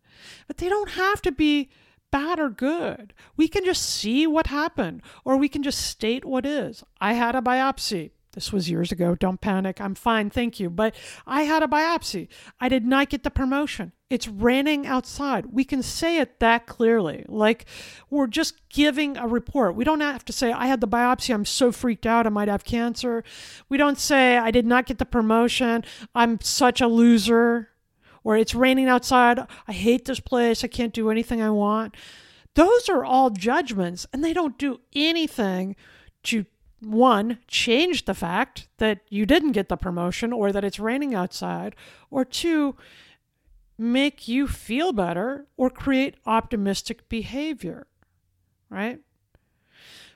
But 0.48 0.56
they 0.56 0.68
don't 0.68 0.90
have 0.90 1.22
to 1.22 1.32
be 1.32 1.70
bad 2.10 2.38
or 2.38 2.50
good. 2.50 3.14
We 3.36 3.48
can 3.48 3.64
just 3.64 3.82
see 3.82 4.26
what 4.26 4.48
happened 4.48 5.02
or 5.24 5.36
we 5.36 5.48
can 5.48 5.62
just 5.62 5.80
state 5.80 6.24
what 6.24 6.46
is. 6.46 6.82
I 7.00 7.14
had 7.14 7.34
a 7.34 7.40
biopsy. 7.40 8.10
This 8.32 8.52
was 8.52 8.70
years 8.70 8.92
ago. 8.92 9.16
Don't 9.16 9.40
panic. 9.40 9.80
I'm 9.80 9.96
fine. 9.96 10.30
Thank 10.30 10.60
you. 10.60 10.70
But 10.70 10.94
I 11.26 11.42
had 11.42 11.64
a 11.64 11.66
biopsy. 11.66 12.28
I 12.60 12.68
did 12.68 12.86
not 12.86 13.08
get 13.08 13.24
the 13.24 13.30
promotion. 13.30 13.92
It's 14.08 14.28
raining 14.28 14.86
outside. 14.86 15.46
We 15.46 15.64
can 15.64 15.82
say 15.82 16.18
it 16.18 16.38
that 16.38 16.66
clearly. 16.66 17.24
Like 17.28 17.66
we're 18.08 18.28
just 18.28 18.68
giving 18.68 19.16
a 19.16 19.26
report. 19.26 19.74
We 19.74 19.84
don't 19.84 20.00
have 20.00 20.24
to 20.26 20.32
say, 20.32 20.52
I 20.52 20.66
had 20.66 20.80
the 20.80 20.88
biopsy. 20.88 21.34
I'm 21.34 21.44
so 21.44 21.72
freaked 21.72 22.06
out. 22.06 22.26
I 22.26 22.30
might 22.30 22.48
have 22.48 22.64
cancer. 22.64 23.24
We 23.68 23.78
don't 23.78 23.98
say, 23.98 24.36
I 24.36 24.52
did 24.52 24.66
not 24.66 24.86
get 24.86 24.98
the 24.98 25.06
promotion. 25.06 25.84
I'm 26.14 26.40
such 26.40 26.80
a 26.80 26.86
loser. 26.86 27.70
Or 28.24 28.36
it's 28.36 28.54
raining 28.54 28.88
outside. 28.88 29.40
I 29.66 29.72
hate 29.72 30.04
this 30.04 30.20
place. 30.20 30.62
I 30.62 30.68
can't 30.68 30.92
do 30.92 31.10
anything 31.10 31.40
I 31.40 31.50
want. 31.50 31.96
Those 32.54 32.88
are 32.88 33.04
all 33.04 33.30
judgments, 33.30 34.06
and 34.12 34.24
they 34.24 34.32
don't 34.32 34.58
do 34.58 34.80
anything 34.94 35.76
to 36.24 36.44
one, 36.80 37.38
change 37.46 38.06
the 38.06 38.14
fact 38.14 38.68
that 38.78 39.00
you 39.08 39.26
didn't 39.26 39.52
get 39.52 39.68
the 39.68 39.76
promotion 39.76 40.32
or 40.32 40.50
that 40.50 40.64
it's 40.64 40.78
raining 40.78 41.14
outside, 41.14 41.76
or 42.10 42.24
two, 42.24 42.74
make 43.78 44.28
you 44.28 44.46
feel 44.46 44.92
better 44.92 45.46
or 45.56 45.70
create 45.70 46.16
optimistic 46.26 47.08
behavior, 47.08 47.86
right? 48.68 49.00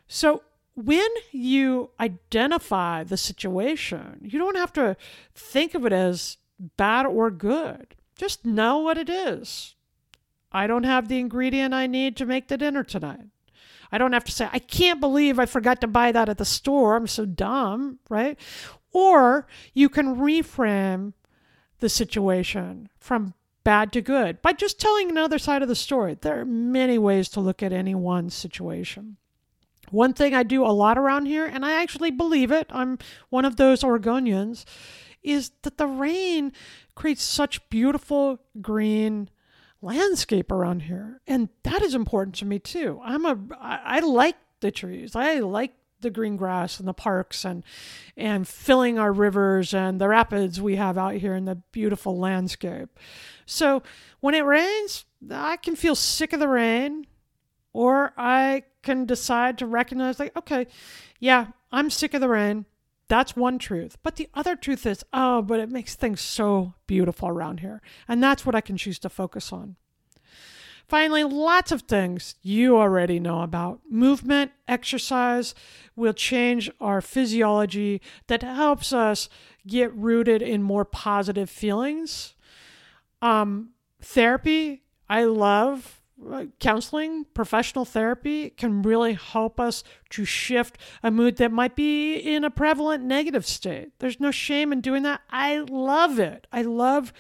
So, 0.09 0.43
when 0.75 1.09
you 1.31 1.91
identify 2.01 3.05
the 3.05 3.17
situation, 3.17 4.19
you 4.23 4.39
don't 4.39 4.57
have 4.57 4.73
to 4.73 4.97
think 5.35 5.75
of 5.75 5.87
it 5.87 5.93
as 5.93 6.39
bad 6.77 7.07
or 7.07 7.31
good. 7.31 7.95
Just 8.17 8.45
know 8.45 8.79
what 8.79 8.99
it 8.99 9.09
is. 9.09 9.75
I 10.53 10.67
don't 10.67 10.85
have 10.85 11.09
the 11.09 11.19
ingredient 11.19 11.75
I 11.75 11.87
need 11.87 12.17
to 12.17 12.27
make 12.27 12.49
the 12.49 12.57
dinner 12.57 12.85
tonight. 12.85 13.27
I 13.91 13.99
don't 13.99 14.13
have 14.13 14.25
to 14.25 14.33
say, 14.33 14.49
I 14.53 14.59
can't 14.59 15.01
believe 15.01 15.39
I 15.39 15.47
forgot 15.47 15.81
to 15.81 15.87
buy 15.87 16.13
that 16.13 16.29
at 16.29 16.39
the 16.39 16.45
store. 16.45 16.97
I'm 16.97 17.07
so 17.07 17.25
dumb, 17.27 17.99
right? 18.09 18.39
Or 18.93 19.47
you 19.73 19.89
can 19.89 20.17
reframe 20.17 21.13
the 21.81 21.89
situation 21.89 22.89
from 22.99 23.35
bad 23.65 23.93
to 23.93 24.01
good 24.01 24.41
by 24.43 24.53
just 24.53 24.79
telling 24.79 25.11
another 25.11 25.39
side 25.39 25.63
of 25.63 25.69
the 25.69 25.75
story. 25.75 26.17
There 26.21 26.41
are 26.41 26.45
many 26.45 26.99
ways 26.99 27.29
to 27.31 27.41
look 27.41 27.63
at 27.63 27.73
any 27.73 27.95
one 27.95 28.31
situation. 28.31 29.17
One 29.91 30.13
thing 30.13 30.35
I 30.35 30.43
do 30.43 30.65
a 30.65 30.73
lot 30.73 30.99
around 30.99 31.27
here, 31.27 31.47
and 31.47 31.65
I 31.65 31.83
actually 31.83 32.11
believe 32.11 32.51
it, 32.51 32.67
I'm 32.71 32.99
one 33.29 33.45
of 33.45 33.57
those 33.57 33.83
Oregonians, 33.83 34.65
is 35.25 35.51
that 35.63 35.79
the 35.79 35.87
rain 35.87 36.53
creates 36.95 37.23
such 37.23 37.69
beautiful 37.71 38.39
green 38.61 39.29
landscape 39.85 40.51
around 40.51 40.81
here. 40.81 41.21
And 41.27 41.49
that 41.63 41.83
is 41.83 41.95
important 41.95 42.37
to 42.37 42.45
me 42.45 42.59
too. 42.59 43.01
I'm 43.05 43.27
a 43.27 43.39
I, 43.61 44.01
like 44.01 44.37
the 44.61 44.71
trees. 44.71 45.15
I 45.15 45.41
like 45.41 45.75
the 46.01 46.11
green 46.11 46.37
grass 46.37 46.79
and 46.79 46.89
the 46.89 46.95
parks 46.95 47.45
and 47.45 47.63
and 48.17 48.49
filling 48.49 48.99
our 48.99 49.13
rivers 49.13 49.75
and 49.75 50.01
the 50.01 50.09
rapids 50.09 50.61
we 50.61 50.77
have 50.77 50.99
out 50.99 51.15
here 51.15 51.35
in 51.35 51.45
the 51.45 51.57
beautiful 51.73 52.19
landscape. 52.19 52.99
So 53.47 53.83
when 54.21 54.35
it 54.35 54.45
rains, 54.45 55.05
I 55.31 55.57
can 55.59 55.77
feel 55.77 55.95
sick 55.95 56.33
of 56.33 56.41
the 56.41 56.49
rain 56.49 57.07
or 57.73 58.13
I 58.17 58.65
can 58.83 59.05
decide 59.07 59.59
to 59.59 59.67
recognize 59.67 60.19
like 60.19 60.37
okay, 60.37 60.67
yeah, 61.21 61.49
I'm 61.71 61.91
sick 61.91 62.15
of 62.15 62.21
the 62.21 62.29
rain. 62.29 62.65
That's 63.09 63.37
one 63.37 63.59
truth. 63.59 63.97
But 64.03 64.17
the 64.17 64.29
other 64.35 64.57
truth 64.57 64.87
is, 64.87 65.05
oh, 65.13 65.43
but 65.43 65.61
it 65.61 65.71
makes 65.71 65.95
things 65.95 66.21
so 66.21 66.75
beautiful 66.87 67.29
around 67.29 67.61
here. 67.61 67.83
And 68.09 68.23
that's 68.23 68.47
what 68.47 68.55
I 68.55 68.61
can 68.61 68.77
choose 68.77 68.99
to 69.01 69.09
focus 69.09 69.53
on. 69.53 69.77
Finally, 70.87 71.25
lots 71.25 71.73
of 71.73 71.83
things 71.83 72.35
you 72.43 72.77
already 72.77 73.19
know 73.19 73.41
about. 73.41 73.81
Movement, 73.89 74.53
exercise 74.69 75.55
will 75.97 76.13
change 76.13 76.71
our 76.81 77.01
physiology 77.01 78.03
that 78.27 78.43
helps 78.43 78.93
us 78.93 79.29
get 79.67 79.95
rooted 79.95 80.43
in 80.43 80.63
more 80.63 80.85
positive 80.85 81.49
feelings. 81.49 82.35
Um, 83.23 83.71
therapy, 84.03 84.83
I 85.09 85.25
love 85.25 86.03
Uh, 86.31 86.45
counseling, 86.61 87.25
professional 87.35 87.85
therapy 87.85 88.51
can 88.51 88.83
really 88.83 89.15
help 89.15 89.59
us 89.59 89.83
to 90.11 90.25
shift 90.25 90.79
a 91.03 91.11
mood 91.11 91.37
that 91.37 91.51
might 91.51 91.75
be 91.75 92.15
in 92.15 92.45
a 92.45 92.51
prevalent 92.51 93.03
negative 93.03 93.45
state. 93.45 93.91
There's 93.99 94.21
no 94.21 94.31
shame 94.31 94.73
in 94.73 94.81
doing 94.81 95.03
that. 95.03 95.23
I 95.29 95.59
love 95.59 96.19
it. 96.21 96.47
I 96.53 96.63
love 96.63 97.13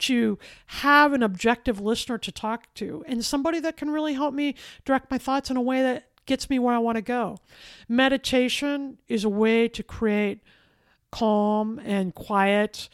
to 0.00 0.38
have 0.66 1.12
an 1.12 1.22
objective 1.22 1.80
listener 1.80 2.18
to 2.18 2.32
talk 2.32 2.72
to 2.74 3.04
and 3.06 3.24
somebody 3.24 3.60
that 3.60 3.76
can 3.76 3.90
really 3.90 4.14
help 4.14 4.34
me 4.34 4.54
direct 4.84 5.10
my 5.10 5.18
thoughts 5.18 5.50
in 5.50 5.56
a 5.56 5.62
way 5.62 5.80
that 5.80 6.08
gets 6.26 6.50
me 6.50 6.58
where 6.58 6.74
I 6.74 6.78
want 6.78 6.96
to 6.96 7.02
go. 7.02 7.38
Meditation 7.88 8.98
is 9.08 9.24
a 9.24 9.28
way 9.28 9.68
to 9.68 9.82
create 9.82 10.40
calm 11.10 11.80
and 11.84 12.14
quiet 12.14 12.88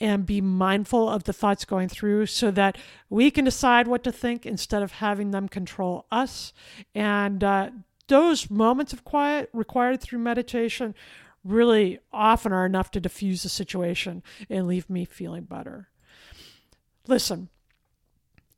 and 0.00 0.26
be 0.26 0.40
mindful 0.40 1.08
of 1.08 1.24
the 1.24 1.32
thoughts 1.32 1.64
going 1.64 1.88
through 1.88 2.26
so 2.26 2.50
that 2.52 2.78
we 3.10 3.30
can 3.30 3.44
decide 3.44 3.86
what 3.88 4.04
to 4.04 4.12
think 4.12 4.46
instead 4.46 4.82
of 4.82 4.92
having 4.92 5.30
them 5.30 5.48
control 5.48 6.06
us. 6.10 6.52
And 6.94 7.42
uh, 7.42 7.70
those 8.06 8.50
moments 8.50 8.92
of 8.92 9.04
quiet 9.04 9.50
required 9.52 10.00
through 10.00 10.20
meditation 10.20 10.94
really 11.44 11.98
often 12.12 12.52
are 12.52 12.66
enough 12.66 12.90
to 12.92 13.00
diffuse 13.00 13.42
the 13.42 13.48
situation 13.48 14.22
and 14.48 14.66
leave 14.66 14.88
me 14.88 15.04
feeling 15.04 15.44
better. 15.44 15.88
Listen, 17.06 17.48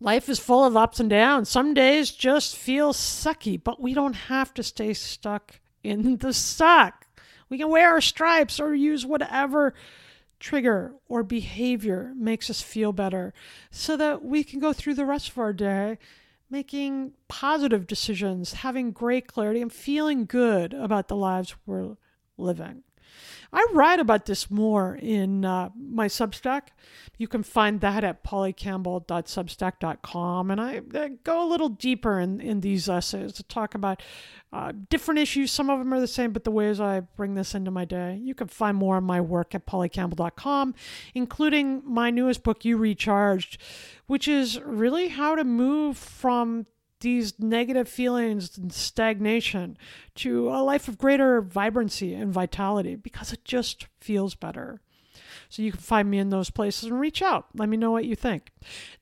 life 0.00 0.29
is 0.29 0.38
full 0.38 0.64
of 0.64 0.76
ups 0.76 1.00
and 1.00 1.09
downs. 1.09 1.48
Some 1.48 1.72
days 1.72 2.11
just 2.11 2.57
feel 2.57 2.92
sucky, 2.92 3.62
but 3.62 3.81
we 3.81 3.94
don't 3.94 4.14
have 4.14 4.53
to 4.55 4.62
stay 4.62 4.92
stuck 4.92 5.61
in 5.83 6.16
the 6.16 6.33
suck. 6.33 7.07
We 7.48 7.59
can 7.59 7.68
wear 7.68 7.90
our 7.90 8.00
stripes 8.00 8.61
or 8.61 8.74
use 8.74 9.07
whatever 9.07 9.74
trigger 10.40 10.94
or 11.09 11.22
behavior 11.22 12.12
makes 12.16 12.50
us 12.50 12.61
feel 12.61 12.92
better 12.92 13.33
so 13.70 13.96
that 13.96 14.24
we 14.24 14.42
can 14.42 14.59
go 14.59 14.72
through 14.72 14.94
the 14.94 15.07
rest 15.07 15.29
of 15.29 15.38
our 15.38 15.53
day 15.53 15.98
making 16.50 17.12
positive 17.29 17.87
decisions, 17.87 18.55
having 18.55 18.90
great 18.90 19.29
clarity, 19.29 19.62
and 19.62 19.72
feeling 19.72 20.26
good 20.26 20.74
about 20.74 21.07
the 21.07 21.14
lives 21.14 21.55
we're 21.64 21.96
living. 22.37 22.83
I 23.52 23.66
write 23.72 24.00
about 24.00 24.26
this 24.26 24.50
more 24.50 24.98
in 25.00 25.44
uh, 25.44 25.70
my 25.76 26.06
Substack. 26.06 26.68
You 27.18 27.28
can 27.28 27.42
find 27.42 27.80
that 27.80 28.04
at 28.04 28.24
pollycampbell.substack.com. 28.24 30.50
And 30.50 30.61
I, 30.61 30.80
I, 30.94 31.09
go 31.22 31.46
a 31.46 31.48
little 31.48 31.68
deeper 31.68 32.18
in, 32.18 32.40
in 32.40 32.61
these 32.61 32.88
essays 32.88 33.35
to 33.35 33.42
talk 33.42 33.74
about 33.74 34.02
uh, 34.52 34.72
different 34.88 35.20
issues. 35.20 35.52
Some 35.52 35.68
of 35.68 35.78
them 35.78 35.92
are 35.92 36.00
the 36.00 36.06
same, 36.06 36.33
but 36.33 36.44
the 36.44 36.50
ways 36.50 36.80
I 36.80 37.00
bring 37.00 37.35
this 37.35 37.54
into 37.54 37.70
my 37.70 37.85
day. 37.85 38.18
You 38.22 38.35
can 38.35 38.48
find 38.48 38.76
more 38.76 38.96
of 38.96 39.04
my 39.04 39.20
work 39.20 39.54
at 39.54 39.66
pollycampbell.com, 39.66 40.74
including 41.14 41.83
my 41.85 42.11
newest 42.11 42.42
book, 42.42 42.64
You 42.64 42.76
Recharged, 42.76 43.59
which 44.06 44.26
is 44.26 44.59
really 44.61 45.09
how 45.09 45.35
to 45.35 45.44
move 45.44 45.98
from 45.98 46.66
these 47.00 47.38
negative 47.38 47.88
feelings 47.88 48.56
and 48.56 48.72
stagnation 48.72 49.76
to 50.16 50.48
a 50.48 50.62
life 50.62 50.88
of 50.88 50.98
greater 50.98 51.40
vibrancy 51.40 52.14
and 52.14 52.32
vitality 52.32 52.94
because 52.94 53.32
it 53.32 53.44
just 53.44 53.86
feels 54.00 54.34
better. 54.34 54.80
So 55.48 55.62
you 55.62 55.72
can 55.72 55.80
find 55.80 56.08
me 56.08 56.18
in 56.18 56.30
those 56.30 56.50
places 56.50 56.84
and 56.84 57.00
reach 57.00 57.22
out. 57.22 57.46
Let 57.54 57.68
me 57.68 57.76
know 57.76 57.90
what 57.90 58.04
you 58.04 58.14
think. 58.14 58.52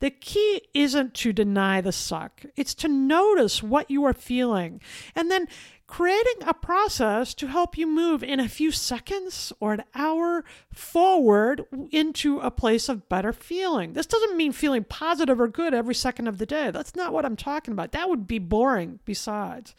The 0.01 0.11
key 0.11 0.63
isn't 0.73 1.15
to 1.15 1.33
deny 1.33 1.81
the 1.81 1.93
suck, 1.93 2.45
it's 2.57 2.75
to 2.77 2.89
notice 2.89 3.63
what 3.63 3.91
you 3.91 4.05
are 4.05 4.15
feeling 4.15 4.81
and 5.15 5.31
then 5.31 5.47
creating 5.89 6.47
a 6.47 6.53
process 6.53 7.33
to 7.35 7.47
help 7.47 7.77
you 7.77 7.87
move 7.87 8.23
in 8.23 8.39
a 8.39 8.49
few 8.49 8.71
seconds 8.71 9.53
or 9.59 9.73
an 9.73 9.83
hour 9.95 10.45
forward 10.71 11.65
into 11.91 12.39
a 12.41 12.51
place 12.51 12.89
of 12.89 13.09
better 13.09 13.33
feeling. 13.33 13.95
This 13.95 14.07
doesn't 14.07 14.37
mean 14.37 14.53
feeling 14.53 14.85
positive 14.85 15.41
or 15.41 15.49
good 15.49 15.75
every 15.75 15.95
second 15.95 16.29
of 16.29 16.39
the 16.39 16.47
day. 16.47 16.71
That's 16.71 16.95
not 16.95 17.13
what 17.13 17.25
I'm 17.25 17.37
talking 17.37 17.73
about. 17.73 17.93
That 17.93 18.09
would 18.09 18.27
be 18.27 18.39
boring, 18.39 19.01
besides. 19.07 19.75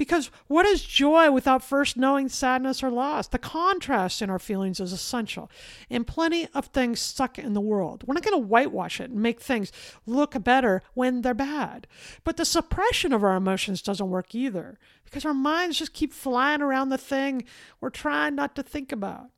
Because 0.00 0.30
what 0.46 0.64
is 0.64 0.82
joy 0.82 1.30
without 1.30 1.62
first 1.62 1.94
knowing 1.94 2.30
sadness 2.30 2.82
or 2.82 2.90
loss? 2.90 3.28
The 3.28 3.38
contrast 3.38 4.22
in 4.22 4.30
our 4.30 4.38
feelings 4.38 4.80
is 4.80 4.94
essential. 4.94 5.50
And 5.90 6.06
plenty 6.06 6.48
of 6.54 6.66
things 6.66 7.00
suck 7.00 7.38
in 7.38 7.52
the 7.52 7.60
world. 7.60 8.04
We're 8.06 8.14
not 8.14 8.22
going 8.22 8.40
to 8.40 8.48
whitewash 8.48 8.98
it 8.98 9.10
and 9.10 9.20
make 9.20 9.42
things 9.42 9.70
look 10.06 10.42
better 10.42 10.82
when 10.94 11.20
they're 11.20 11.34
bad. 11.34 11.86
But 12.24 12.38
the 12.38 12.46
suppression 12.46 13.12
of 13.12 13.22
our 13.22 13.36
emotions 13.36 13.82
doesn't 13.82 14.08
work 14.08 14.34
either 14.34 14.78
because 15.04 15.26
our 15.26 15.34
minds 15.40 15.78
just 15.78 15.92
keep 15.92 16.12
flying 16.12 16.62
around 16.62 16.88
the 16.88 16.98
thing 16.98 17.44
we're 17.80 17.90
trying 17.90 18.34
not 18.34 18.54
to 18.56 18.62
think 18.62 18.92
about. 18.92 19.30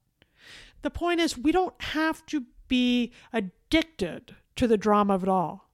The 0.82 0.90
point 0.90 1.20
is, 1.20 1.38
we 1.38 1.52
don't 1.52 1.80
have 1.80 2.26
to 2.26 2.44
be 2.68 3.12
addicted 3.32 4.36
to 4.56 4.66
the 4.66 4.76
drama 4.76 5.14
of 5.14 5.22
it 5.22 5.28
all. 5.28 5.70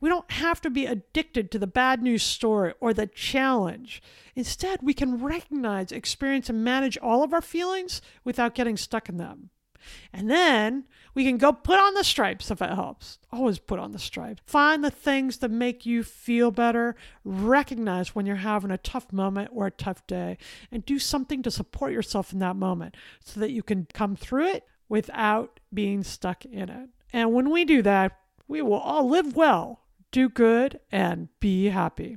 We 0.00 0.08
don't 0.10 0.30
have 0.32 0.60
to 0.60 0.70
be 0.70 0.86
addicted 0.86 1.50
to 1.50 1.58
the 1.58 1.66
bad 1.66 2.02
news 2.02 2.22
story 2.22 2.74
or 2.78 2.92
the 2.92 3.06
challenge. 3.06 4.02
Instead, 4.34 4.80
we 4.82 4.92
can 4.92 5.22
recognize, 5.22 5.92
experience, 5.92 6.50
and 6.50 6.62
manage 6.62 6.98
all 6.98 7.22
of 7.22 7.32
our 7.32 7.40
feelings 7.40 8.02
without 8.22 8.54
getting 8.54 8.76
stuck 8.76 9.08
in 9.08 9.16
them. 9.16 9.50
And 10.12 10.30
then 10.30 10.84
we 11.14 11.24
can 11.24 11.38
go 11.38 11.52
put 11.52 11.78
on 11.78 11.94
the 11.94 12.04
stripes 12.04 12.50
if 12.50 12.60
it 12.60 12.70
helps. 12.70 13.18
Always 13.32 13.58
put 13.58 13.78
on 13.78 13.92
the 13.92 13.98
stripes. 13.98 14.42
Find 14.46 14.84
the 14.84 14.90
things 14.90 15.38
that 15.38 15.50
make 15.50 15.86
you 15.86 16.02
feel 16.02 16.50
better. 16.50 16.96
Recognize 17.24 18.14
when 18.14 18.26
you're 18.26 18.36
having 18.36 18.70
a 18.70 18.78
tough 18.78 19.12
moment 19.12 19.50
or 19.52 19.66
a 19.66 19.70
tough 19.70 20.06
day 20.06 20.38
and 20.70 20.84
do 20.84 20.98
something 20.98 21.42
to 21.42 21.50
support 21.50 21.92
yourself 21.92 22.32
in 22.32 22.38
that 22.40 22.56
moment 22.56 22.96
so 23.24 23.40
that 23.40 23.52
you 23.52 23.62
can 23.62 23.86
come 23.92 24.16
through 24.16 24.46
it 24.46 24.66
without 24.88 25.60
being 25.72 26.02
stuck 26.02 26.44
in 26.44 26.68
it. 26.68 26.88
And 27.12 27.32
when 27.32 27.50
we 27.50 27.64
do 27.64 27.82
that, 27.82 28.18
we 28.48 28.60
will 28.60 28.74
all 28.74 29.08
live 29.08 29.34
well 29.36 29.84
do 30.14 30.28
good, 30.28 30.78
and 30.92 31.28
be 31.40 31.66
happy. 31.66 32.16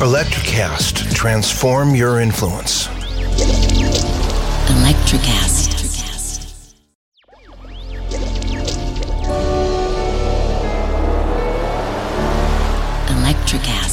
Electricast. 0.00 1.12
Transform 1.12 1.92
your 1.92 2.20
influence. 2.20 2.86
Electricast. 4.68 5.74
Electricast. 13.08 13.87